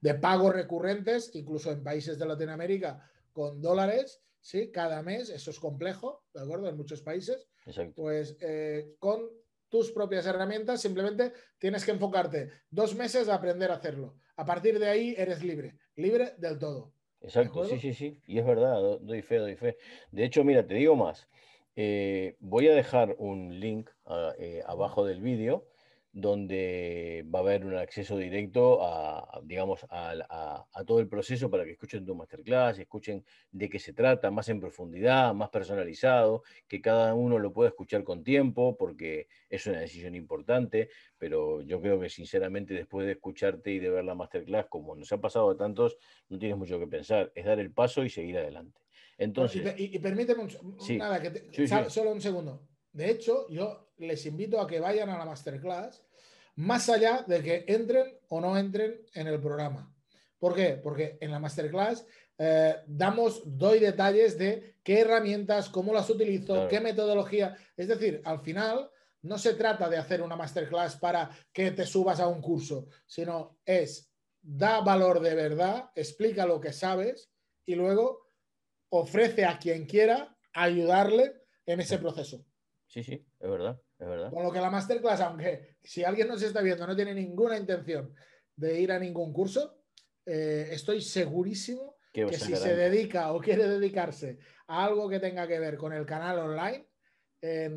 de, 0.00 0.14
pagos 0.14 0.52
recurrentes, 0.52 1.30
incluso 1.34 1.70
en 1.70 1.84
países 1.84 2.18
de 2.18 2.26
Latinoamérica 2.26 3.08
con 3.32 3.62
dólares, 3.62 4.24
¿sí? 4.40 4.72
Cada 4.72 5.02
mes, 5.02 5.30
eso 5.30 5.52
es 5.52 5.60
complejo, 5.60 6.24
¿de 6.34 6.42
acuerdo? 6.42 6.68
En 6.68 6.76
muchos 6.76 7.00
países. 7.00 7.46
Pues 7.94 8.36
eh, 8.40 8.96
con 8.98 9.30
tus 9.68 9.92
propias 9.92 10.26
herramientas, 10.26 10.80
simplemente 10.80 11.32
tienes 11.58 11.84
que 11.84 11.92
enfocarte 11.92 12.50
dos 12.70 12.96
meses 12.96 13.28
a 13.28 13.36
aprender 13.36 13.70
a 13.70 13.76
hacerlo. 13.76 14.16
A 14.36 14.44
partir 14.44 14.80
de 14.80 14.88
ahí 14.88 15.14
eres 15.16 15.44
libre, 15.44 15.78
libre 15.94 16.34
del 16.38 16.58
todo. 16.58 16.92
Exacto, 17.20 17.64
sí, 17.66 17.78
sí, 17.78 17.94
sí. 17.94 18.20
Y 18.26 18.40
es 18.40 18.44
verdad, 18.44 18.98
doy 19.00 19.22
fe, 19.22 19.36
doy 19.36 19.54
fe. 19.54 19.78
De 20.10 20.24
hecho, 20.24 20.42
mira, 20.42 20.66
te 20.66 20.74
digo 20.74 20.96
más. 20.96 21.28
Eh, 21.76 22.36
voy 22.40 22.68
a 22.68 22.74
dejar 22.74 23.16
un 23.18 23.58
link 23.58 23.90
ah, 24.06 24.32
eh, 24.38 24.62
abajo 24.66 25.04
del 25.04 25.20
vídeo 25.20 25.66
donde 26.14 27.26
va 27.34 27.40
a 27.40 27.42
haber 27.42 27.66
un 27.66 27.74
acceso 27.74 28.16
directo 28.16 28.78
a, 28.84 29.40
digamos, 29.42 29.84
a, 29.90 30.64
todo 30.86 31.00
el 31.00 31.08
proceso 31.08 31.50
para 31.50 31.64
que 31.64 31.72
escuchen 31.72 32.06
tu 32.06 32.14
masterclass, 32.14 32.78
escuchen 32.78 33.24
de 33.50 33.68
qué 33.68 33.80
se 33.80 33.92
trata, 33.92 34.30
más 34.30 34.48
en 34.48 34.60
profundidad, 34.60 35.34
más 35.34 35.50
personalizado, 35.50 36.44
que 36.68 36.80
cada 36.80 37.14
uno 37.14 37.40
lo 37.40 37.52
pueda 37.52 37.70
escuchar 37.70 38.04
con 38.04 38.22
tiempo, 38.22 38.76
porque 38.76 39.26
es 39.50 39.66
una 39.66 39.80
decisión 39.80 40.14
importante, 40.14 40.88
pero 41.18 41.62
yo 41.62 41.80
creo 41.80 41.98
que 41.98 42.08
sinceramente 42.08 42.74
después 42.74 43.06
de 43.06 43.12
escucharte 43.12 43.72
y 43.72 43.80
de 43.80 43.90
ver 43.90 44.04
la 44.04 44.14
masterclass, 44.14 44.66
como 44.66 44.94
nos 44.94 45.10
ha 45.12 45.20
pasado 45.20 45.50
a 45.50 45.56
tantos, 45.56 45.98
no 46.28 46.38
tienes 46.38 46.56
mucho 46.56 46.78
que 46.78 46.86
pensar, 46.86 47.32
es 47.34 47.44
dar 47.44 47.58
el 47.58 47.72
paso 47.72 48.04
y 48.04 48.10
seguir 48.10 48.38
adelante. 48.38 48.83
Entonces, 49.18 49.74
y, 49.78 49.98
permíteme 49.98 50.46
nada, 50.96 51.20
que 51.22 51.68
solo 51.88 52.12
un 52.12 52.20
segundo. 52.20 52.66
De 52.92 53.10
hecho, 53.10 53.48
yo 53.48 53.92
les 53.98 54.24
invito 54.26 54.60
a 54.60 54.66
que 54.66 54.80
vayan 54.80 55.08
a 55.10 55.18
la 55.18 55.24
masterclass 55.24 56.02
más 56.56 56.88
allá 56.88 57.24
de 57.26 57.42
que 57.42 57.64
entren 57.66 58.18
o 58.28 58.40
no 58.40 58.56
entren 58.56 59.00
en 59.14 59.26
el 59.26 59.40
programa. 59.40 59.92
¿Por 60.38 60.54
qué? 60.54 60.80
Porque 60.82 61.18
en 61.20 61.30
la 61.30 61.38
masterclass 61.38 62.06
eh, 62.38 62.76
damos, 62.86 63.42
doy 63.44 63.78
detalles 63.78 64.38
de 64.38 64.76
qué 64.82 65.00
herramientas, 65.00 65.68
cómo 65.68 65.92
las 65.92 66.08
utilizo, 66.10 66.68
qué 66.68 66.80
metodología. 66.80 67.56
Es 67.76 67.88
decir, 67.88 68.20
al 68.24 68.40
final 68.40 68.90
no 69.22 69.38
se 69.38 69.54
trata 69.54 69.88
de 69.88 69.96
hacer 69.96 70.22
una 70.22 70.36
masterclass 70.36 70.96
para 70.96 71.30
que 71.52 71.70
te 71.70 71.86
subas 71.86 72.20
a 72.20 72.28
un 72.28 72.40
curso, 72.40 72.88
sino 73.06 73.58
es 73.64 74.12
da 74.42 74.80
valor 74.80 75.20
de 75.20 75.34
verdad, 75.34 75.90
explica 75.94 76.44
lo 76.44 76.60
que 76.60 76.72
sabes 76.72 77.30
y 77.64 77.74
luego 77.74 78.23
ofrece 78.90 79.44
a 79.44 79.58
quien 79.58 79.86
quiera 79.86 80.36
ayudarle 80.52 81.42
en 81.66 81.80
ese 81.80 81.98
proceso. 81.98 82.44
Sí, 82.86 83.02
sí, 83.02 83.26
es 83.40 83.50
verdad, 83.50 83.80
es 83.98 84.06
verdad. 84.06 84.30
Con 84.30 84.42
lo 84.42 84.52
que 84.52 84.60
la 84.60 84.70
masterclass, 84.70 85.20
aunque 85.20 85.76
si 85.82 86.04
alguien 86.04 86.28
nos 86.28 86.42
está 86.42 86.62
viendo 86.62 86.86
no 86.86 86.94
tiene 86.94 87.14
ninguna 87.14 87.58
intención 87.58 88.14
de 88.54 88.80
ir 88.80 88.92
a 88.92 88.98
ningún 88.98 89.32
curso, 89.32 89.82
eh, 90.26 90.68
estoy 90.70 91.00
segurísimo 91.00 91.96
que 92.12 92.32
si 92.34 92.54
se 92.54 92.76
dedica 92.76 93.32
o 93.32 93.40
quiere 93.40 93.66
dedicarse 93.66 94.38
a 94.68 94.84
algo 94.84 95.08
que 95.08 95.18
tenga 95.18 95.48
que 95.48 95.58
ver 95.58 95.76
con 95.76 95.92
el 95.92 96.06
canal 96.06 96.38
online, 96.38 96.86
eh, 97.42 97.68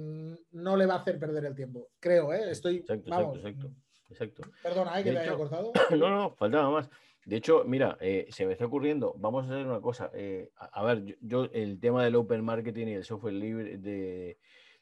no 0.52 0.78
le 0.78 0.86
va 0.86 0.96
a 0.96 1.00
hacer 1.00 1.20
perder 1.20 1.46
el 1.46 1.56
tiempo. 1.56 1.90
Creo, 2.00 2.32
¿eh? 2.32 2.52
Estoy. 2.52 2.78
Exacto, 2.78 3.10
exacto, 3.10 3.36
exacto, 3.36 3.72
exacto. 4.10 4.42
Perdona, 4.62 5.00
¿eh? 5.00 5.04
que 5.04 5.12
te 5.12 5.18
haya 5.18 5.36
cortado. 5.36 5.74
No, 5.98 6.10
no, 6.10 6.36
faltaba 6.36 6.70
más. 6.70 6.90
De 7.28 7.36
hecho, 7.36 7.66
mira, 7.66 7.98
eh, 8.00 8.28
se 8.30 8.46
me 8.46 8.54
está 8.54 8.66
ocurriendo, 8.66 9.14
vamos 9.18 9.44
a 9.44 9.54
hacer 9.54 9.68
una 9.68 9.82
cosa. 9.82 10.10
a, 10.56 10.84
ver, 10.84 11.18
yo, 11.20 11.50
el 11.52 11.78
tema 11.78 12.02
del 12.06 12.16
open 12.16 12.42
marketing 12.42 12.88
y 12.88 12.94
el 12.94 13.04
software 13.04 13.34
libre 13.34 13.78
de, 13.78 14.38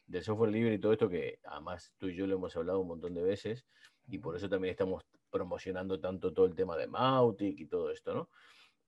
del 0.06 0.22
software 0.22 0.52
libre 0.52 0.74
y 0.74 0.78
todo 0.78 0.92
esto, 0.92 1.08
que 1.08 1.40
además 1.42 1.92
tú 1.98 2.06
y 2.06 2.14
yo 2.14 2.24
lo 2.28 2.36
hemos 2.36 2.54
hablado 2.56 2.78
un 2.78 2.86
montón 2.86 3.14
de 3.14 3.22
veces, 3.24 3.66
y 4.06 4.18
por 4.18 4.36
eso 4.36 4.48
también 4.48 4.70
estamos 4.70 5.04
promocionando 5.28 5.98
tanto 5.98 6.32
todo 6.32 6.46
el 6.46 6.54
tema 6.54 6.76
de 6.76 6.86
Mautic 6.86 7.58
y 7.58 7.66
todo 7.66 7.90
esto, 7.90 8.14
¿no? 8.14 8.30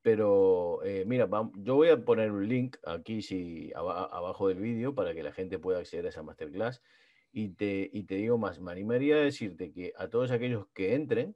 Pero 0.03 0.81
eh, 0.85 1.03
mira, 1.05 1.29
yo 1.57 1.75
voy 1.75 1.88
a 1.88 2.05
poner 2.05 2.31
un 2.31 2.49
link 2.49 2.77
aquí 2.85 3.23
si, 3.23 3.73
abajo 3.75 4.47
del 4.47 4.61
vídeo 4.61 4.94
para 4.94 5.12
que 5.14 5.25
la 5.25 5.33
gente 5.33 5.59
pueda 5.59 5.81
acceder 5.81 6.07
a 6.07 6.11
esa 6.11 6.23
masterclass. 6.23 6.81
Y 7.33 7.49
te, 7.51 7.90
y 7.92 8.05
te 8.05 8.14
digo 8.14 8.38
más, 8.38 8.61
me 8.61 8.71
animaría 8.71 9.16
a 9.16 9.18
decirte 9.18 9.73
que 9.73 9.92
a 9.97 10.09
todos 10.09 10.31
aquellos 10.31 10.68
que 10.68 10.94
entren 10.94 11.35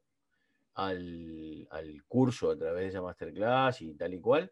al, 0.75 1.67
al 1.71 2.05
curso 2.07 2.51
a 2.51 2.57
través 2.57 2.83
de 2.83 2.89
esa 2.89 3.03
masterclass 3.03 3.83
y 3.83 3.95
tal 3.95 4.15
y 4.15 4.21
cual, 4.21 4.51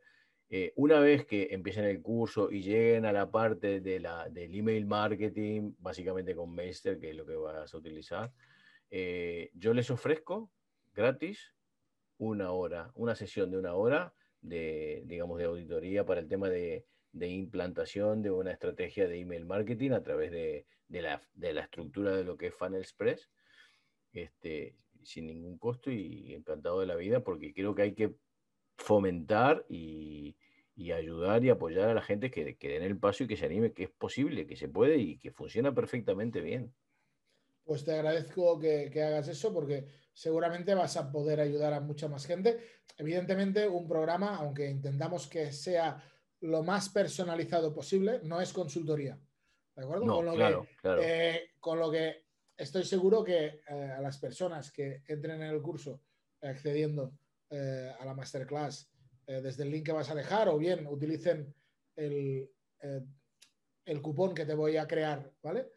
eh, 0.52 0.72
una 0.74 0.98
vez 0.98 1.26
que 1.26 1.48
empiecen 1.52 1.84
el 1.84 2.02
curso 2.02 2.50
y 2.50 2.62
lleguen 2.62 3.06
a 3.06 3.12
la 3.12 3.30
parte 3.30 3.80
de 3.80 4.00
la, 4.00 4.28
del 4.28 4.52
email 4.52 4.84
marketing, 4.84 5.74
básicamente 5.78 6.34
con 6.34 6.52
Meister, 6.52 6.98
que 6.98 7.10
es 7.10 7.16
lo 7.16 7.24
que 7.24 7.36
vas 7.36 7.72
a 7.72 7.76
utilizar, 7.76 8.32
eh, 8.90 9.50
yo 9.54 9.72
les 9.72 9.88
ofrezco 9.92 10.50
gratis 10.92 11.54
una 12.18 12.50
hora, 12.50 12.90
una 12.96 13.14
sesión 13.14 13.52
de 13.52 13.58
una 13.58 13.74
hora 13.74 14.12
de, 14.40 15.04
digamos, 15.06 15.38
de 15.38 15.44
auditoría 15.44 16.04
para 16.04 16.20
el 16.20 16.26
tema 16.26 16.48
de, 16.48 16.84
implantación 17.12 18.20
de 18.20 18.32
una 18.32 18.50
estrategia 18.50 19.06
de 19.06 19.20
email 19.20 19.44
marketing 19.44 19.92
a 19.92 20.02
través 20.02 20.32
de, 20.32 20.66
la, 20.88 21.22
estructura 21.62 22.16
de 22.16 22.24
lo 22.24 22.36
que 22.36 22.48
es 22.48 22.54
Funnel 22.54 22.80
Express, 22.80 23.30
este, 24.12 24.74
sin 25.04 25.26
ningún 25.26 25.58
costo 25.58 25.90
y 25.90 26.34
encantado 26.34 26.80
de 26.80 26.86
la 26.86 26.96
vida, 26.96 27.22
porque 27.22 27.52
creo 27.52 27.74
que 27.74 27.82
hay 27.82 27.94
que 27.94 28.14
fomentar 28.76 29.64
y, 29.68 30.36
ayudar 30.92 31.44
y 31.44 31.50
apoyar 31.50 31.90
a 31.90 31.94
la 31.94 32.00
gente 32.00 32.30
que, 32.30 32.56
que 32.56 32.68
den 32.68 32.82
el 32.82 32.98
paso 32.98 33.24
y 33.24 33.26
que 33.26 33.36
se 33.36 33.44
anime, 33.44 33.72
que 33.72 33.84
es 33.84 33.90
posible, 33.90 34.46
que 34.46 34.56
se 34.56 34.68
puede 34.68 34.96
y 34.96 35.18
que 35.18 35.30
funciona 35.30 35.74
perfectamente 35.74 36.40
bien. 36.40 36.72
Pues 37.64 37.84
te 37.84 37.92
agradezco 37.92 38.58
que, 38.58 38.90
hagas 39.00 39.28
eso 39.28 39.52
porque 39.52 39.86
seguramente 40.12 40.74
vas 40.74 40.96
a 40.96 41.12
poder 41.12 41.38
ayudar 41.38 41.72
a 41.72 41.80
mucha 41.80 42.08
más 42.08 42.26
gente. 42.26 42.58
Evidentemente, 42.96 43.68
un 43.68 43.86
programa, 43.86 44.36
aunque 44.36 44.68
intentamos 44.68 45.28
que 45.28 45.52
sea 45.52 46.02
lo 46.40 46.62
más 46.62 46.88
personalizado 46.88 47.72
posible, 47.72 48.20
no 48.24 48.40
es 48.40 48.52
consultoría. 48.52 49.20
¿De 49.76 49.84
acuerdo? 49.84 50.06
con, 50.06 50.26
lo 50.26 50.32
que, 50.34 50.58
eh, 51.00 51.50
con 51.60 51.78
lo 51.78 51.90
que 51.90 52.24
estoy 52.60 52.84
seguro 52.84 53.24
que 53.24 53.62
eh, 53.68 53.94
a 53.96 54.00
las 54.00 54.18
personas 54.18 54.70
que 54.70 55.02
entren 55.08 55.42
en 55.42 55.48
el 55.48 55.62
curso 55.62 56.02
accediendo 56.42 57.12
eh, 57.48 57.92
a 57.98 58.04
la 58.04 58.14
masterclass 58.14 58.90
eh, 59.26 59.40
desde 59.40 59.64
el 59.64 59.70
link 59.70 59.86
que 59.86 59.92
vas 59.92 60.10
a 60.10 60.14
dejar 60.14 60.48
o 60.48 60.58
bien 60.58 60.86
utilicen 60.86 61.54
el, 61.96 62.50
el 63.84 64.02
cupón 64.02 64.34
que 64.34 64.46
te 64.46 64.54
voy 64.54 64.76
a 64.76 64.86
crear, 64.86 65.30
¿vale? 65.42 65.70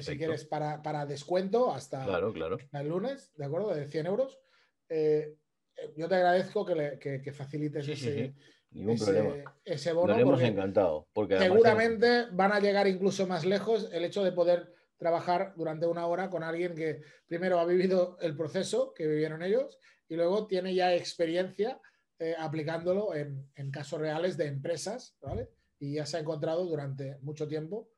si 0.00 0.16
quieres 0.16 0.44
para, 0.44 1.06
descuento 1.06 1.72
hasta, 1.72 2.04
claro, 2.04 2.32
claro. 2.32 2.58
el 2.72 2.88
lunes, 2.88 3.32
¿de 3.36 3.44
acuerdo? 3.44 3.74
De 3.74 3.86
100 3.86 4.06
euros. 4.06 4.40
yo 4.88 6.08
te 6.08 6.14
agradezco 6.14 6.64
que, 6.64 7.32
facilites 7.32 7.86
ese, 7.86 8.34
Ningún 8.70 8.96
problema. 8.96 9.54
ese 9.64 9.92
bono. 9.92 10.14
Nos 10.14 10.22
hemos 10.22 10.42
encantado. 10.42 11.06
Porque 11.12 11.38
seguramente 11.38 12.26
van 12.32 12.52
a 12.52 12.60
llegar 12.60 12.88
incluso 12.88 13.26
más 13.26 13.44
lejos 13.44 13.90
el 13.92 14.04
hecho 14.04 14.24
de 14.24 14.32
poder 14.32 14.75
trabajar 14.96 15.52
durante 15.56 15.86
una 15.86 16.06
hora 16.06 16.30
con 16.30 16.42
alguien 16.42 16.74
que 16.74 17.02
primero 17.26 17.58
ha 17.58 17.64
vivido 17.64 18.16
el 18.20 18.36
proceso 18.36 18.92
que 18.94 19.06
vivieron 19.06 19.42
ellos 19.42 19.78
y 20.08 20.16
luego 20.16 20.46
tiene 20.46 20.74
ya 20.74 20.94
experiencia 20.94 21.80
eh, 22.18 22.34
aplicándolo 22.38 23.14
en, 23.14 23.46
casos 23.70 24.00
reales 24.00 24.36
de 24.36 24.46
empresas, 24.46 25.16
¿vale? 25.20 25.50
Y 25.78 25.94
ya 25.94 26.06
se 26.06 26.16
ha 26.16 26.20
encontrado 26.20 26.64
durante 26.64 27.18
mucho 27.20 27.46
tiempo 27.46 27.90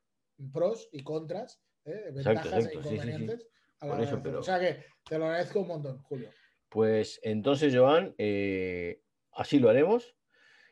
pros 0.53 0.89
y 0.93 1.05
contras, 1.05 1.63
¿eh? 1.85 2.11
ventajas 2.13 2.67
e 2.67 2.75
inconvenientes. 2.75 3.47
O 3.81 4.43
sea 4.43 4.59
que 4.59 4.85
te 5.09 5.19
lo 5.19 5.27
agradezco 5.27 5.61
un 5.61 5.69
montón, 5.69 6.03
Julio. 6.03 6.31
Pues 6.69 7.21
entonces, 7.23 7.75
Joan, 7.75 8.15
eh, 8.19 9.01
así 9.33 9.61
lo 9.61 9.71
haremos. 9.71 10.17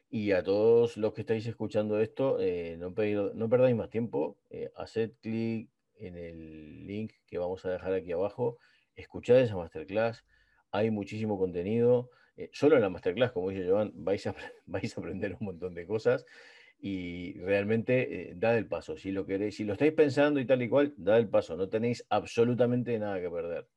Y 0.08 0.32
a 0.32 0.42
todos 0.42 0.96
los 0.96 1.12
que 1.12 1.20
estáis 1.20 1.46
escuchando 1.46 2.00
esto, 2.00 2.38
no, 2.78 2.94
no, 3.34 3.48
perdáis 3.48 3.76
más 3.76 3.90
tiempo. 3.90 4.38
haced 4.76 5.12
clic 5.20 5.68
en 5.98 6.16
el 6.16 6.86
link 6.86 7.12
que 7.26 7.38
vamos 7.38 7.64
a 7.64 7.70
dejar 7.70 7.92
aquí 7.94 8.12
abajo. 8.12 8.58
Escuchad 8.94 9.40
esa 9.40 9.56
masterclass. 9.56 10.24
Hay 10.70 10.90
muchísimo 10.90 11.38
contenido. 11.38 12.10
Eh, 12.36 12.50
solo 12.52 12.76
en 12.76 12.82
la 12.82 12.90
masterclass, 12.90 13.32
como 13.32 13.50
dice 13.50 13.68
Joan, 13.68 13.92
vais 13.94 14.26
a, 14.26 14.34
aprender 14.96 15.36
un 15.40 15.46
montón 15.46 15.74
de 15.74 15.86
cosas 15.86 16.24
y 16.78 17.38
realmente 17.40 18.30
eh, 18.30 18.32
da 18.36 18.56
el 18.56 18.66
paso. 18.66 18.96
Si 18.96 19.10
lo 19.10 19.26
queréis, 19.26 19.56
si 19.56 19.64
lo 19.64 19.72
estáis 19.72 19.92
pensando 19.92 20.40
y 20.40 20.46
tal 20.46 20.62
y 20.62 20.68
cual, 20.68 20.94
da 20.96 21.16
el 21.18 21.28
paso. 21.28 21.56
No 21.56 21.68
tenéis 21.68 22.04
absolutamente 22.10 22.98
nada 22.98 23.20
que 23.20 23.30
perder. 23.30 23.68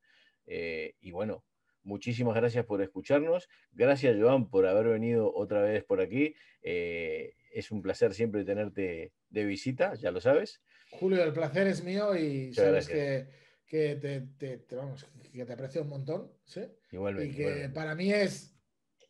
Eh, 0.47 0.95
y 0.99 1.11
bueno, 1.11 1.45
muchísimas 1.83 2.35
gracias 2.35 2.65
por 2.65 2.81
escucharnos. 2.81 3.47
Gracias, 3.71 4.17
Joan, 4.19 4.49
por 4.49 4.65
haber 4.67 4.87
venido 4.87 5.33
otra 5.33 5.61
vez 5.61 5.83
por 5.83 6.01
aquí. 6.01 6.35
es 6.61 7.71
un 7.71 7.81
placer 7.81 8.13
siempre 8.13 8.43
tenerte 8.45 9.13
de 9.29 9.45
visita, 9.45 9.95
ya 9.95 10.11
lo 10.11 10.21
sabes. 10.21 10.61
Julio, 10.91 11.23
el 11.23 11.33
placer 11.33 11.67
es 11.67 11.83
mío 11.83 12.15
y 12.15 12.53
sabes 12.53 12.87
que, 12.87 13.27
que 13.65 13.95
te, 13.95 14.75
vamos, 14.75 15.05
que 15.31 15.45
te 15.45 15.53
aprecio 15.53 15.81
un 15.81 15.89
montón. 15.89 16.31
¿sí? 16.45 16.61
Igualmente. 16.91 17.33
Y 17.33 17.35
que 17.35 17.69
para 17.69 17.95
mí 17.95 18.11
es, 18.11 18.55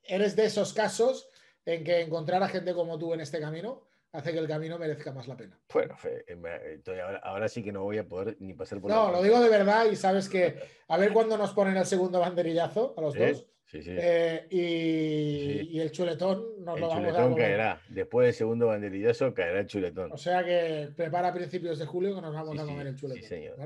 eres 0.03 0.35
de 0.35 0.45
esos 0.45 0.73
casos 0.73 1.29
en 1.65 1.83
que 1.83 2.01
encontrar 2.01 2.43
a 2.43 2.49
gente 2.49 2.73
como 2.73 2.97
tú 2.97 3.13
en 3.13 3.21
este 3.21 3.39
camino 3.39 3.88
hace 4.11 4.31
que 4.31 4.39
el 4.39 4.47
camino 4.47 4.77
merezca 4.77 5.11
más 5.11 5.27
la 5.27 5.37
pena. 5.37 5.59
Bueno, 5.71 5.95
eh, 6.03 7.21
ahora, 7.23 7.47
sí 7.47 7.63
que 7.63 7.71
no 7.71 7.83
voy 7.83 7.97
a 7.97 8.07
poder 8.07 8.37
ni 8.39 8.53
pasar 8.53 8.79
por 8.79 8.89
No, 8.89 9.11
lo 9.11 9.21
digo 9.21 9.39
de 9.39 9.49
verdad 9.49 9.85
y 9.91 9.95
sabes 9.95 10.29
que 10.29 10.55
a 10.87 10.97
ver 10.97 11.13
cuándo 11.13 11.37
nos 11.37 11.51
ponen 11.53 11.77
el 11.77 11.85
segundo 11.85 12.19
banderillazo 12.19 12.93
a 12.97 13.01
los 13.01 13.15
dos. 13.15 13.45
Sí, 13.65 13.83
sí. 13.83 13.91
Eh, 13.95 14.47
y, 14.49 15.79
el 15.79 15.91
chuletón 15.91 16.65
nos 16.65 16.75
el 16.75 16.81
lo 16.81 16.87
vamos 16.87 17.05
a 17.05 17.07
chuletón 17.11 17.35
caerá. 17.35 17.81
Después 17.87 18.25
del 18.25 18.33
segundo 18.33 18.67
banderillazo 18.67 19.33
caerá 19.35 19.59
el 19.59 19.67
chuletón. 19.67 20.11
O 20.11 20.17
sea 20.17 20.43
que 20.43 20.89
prepara 20.95 21.27
a 21.27 21.33
principios 21.33 21.77
de 21.77 21.85
julio 21.85 22.15
que 22.15 22.21
nos 22.21 22.33
vamos 22.33 22.57
a 22.57 22.65
comer 22.65 22.87
el 22.87 22.95
chuletón. 22.95 23.21
Sí, 23.21 23.29
señor, 23.29 23.57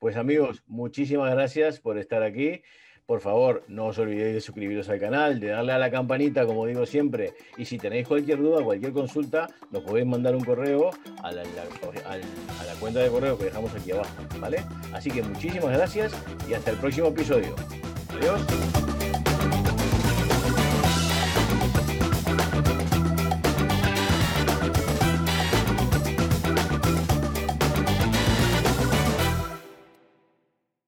Pues 0.00 0.16
amigos, 0.16 0.64
muchísimas 0.66 1.30
gracias 1.30 1.78
por 1.78 1.96
estar 1.96 2.24
aquí. 2.24 2.62
Por 3.08 3.22
favor, 3.22 3.64
no 3.68 3.86
os 3.86 3.96
olvidéis 3.96 4.34
de 4.34 4.40
suscribiros 4.42 4.90
al 4.90 5.00
canal, 5.00 5.40
de 5.40 5.46
darle 5.46 5.72
a 5.72 5.78
la 5.78 5.90
campanita, 5.90 6.44
como 6.44 6.66
digo 6.66 6.84
siempre. 6.84 7.32
Y 7.56 7.64
si 7.64 7.78
tenéis 7.78 8.06
cualquier 8.06 8.36
duda, 8.36 8.62
cualquier 8.62 8.92
consulta, 8.92 9.48
nos 9.70 9.82
podéis 9.82 10.06
mandar 10.06 10.36
un 10.36 10.44
correo 10.44 10.90
a 11.22 11.32
la, 11.32 11.42
cuenta 12.78 13.00
de 13.00 13.08
correo 13.08 13.38
que 13.38 13.44
dejamos 13.44 13.74
aquí 13.74 13.92
abajo. 13.92 14.10
¿vale? 14.38 14.58
Así 14.92 15.10
que 15.10 15.22
muchísimas 15.22 15.72
gracias 15.72 16.12
y 16.46 16.52
hasta 16.52 16.72
el 16.72 16.76
próximo 16.76 17.08
episodio. 17.08 17.54
Adiós. 18.10 18.97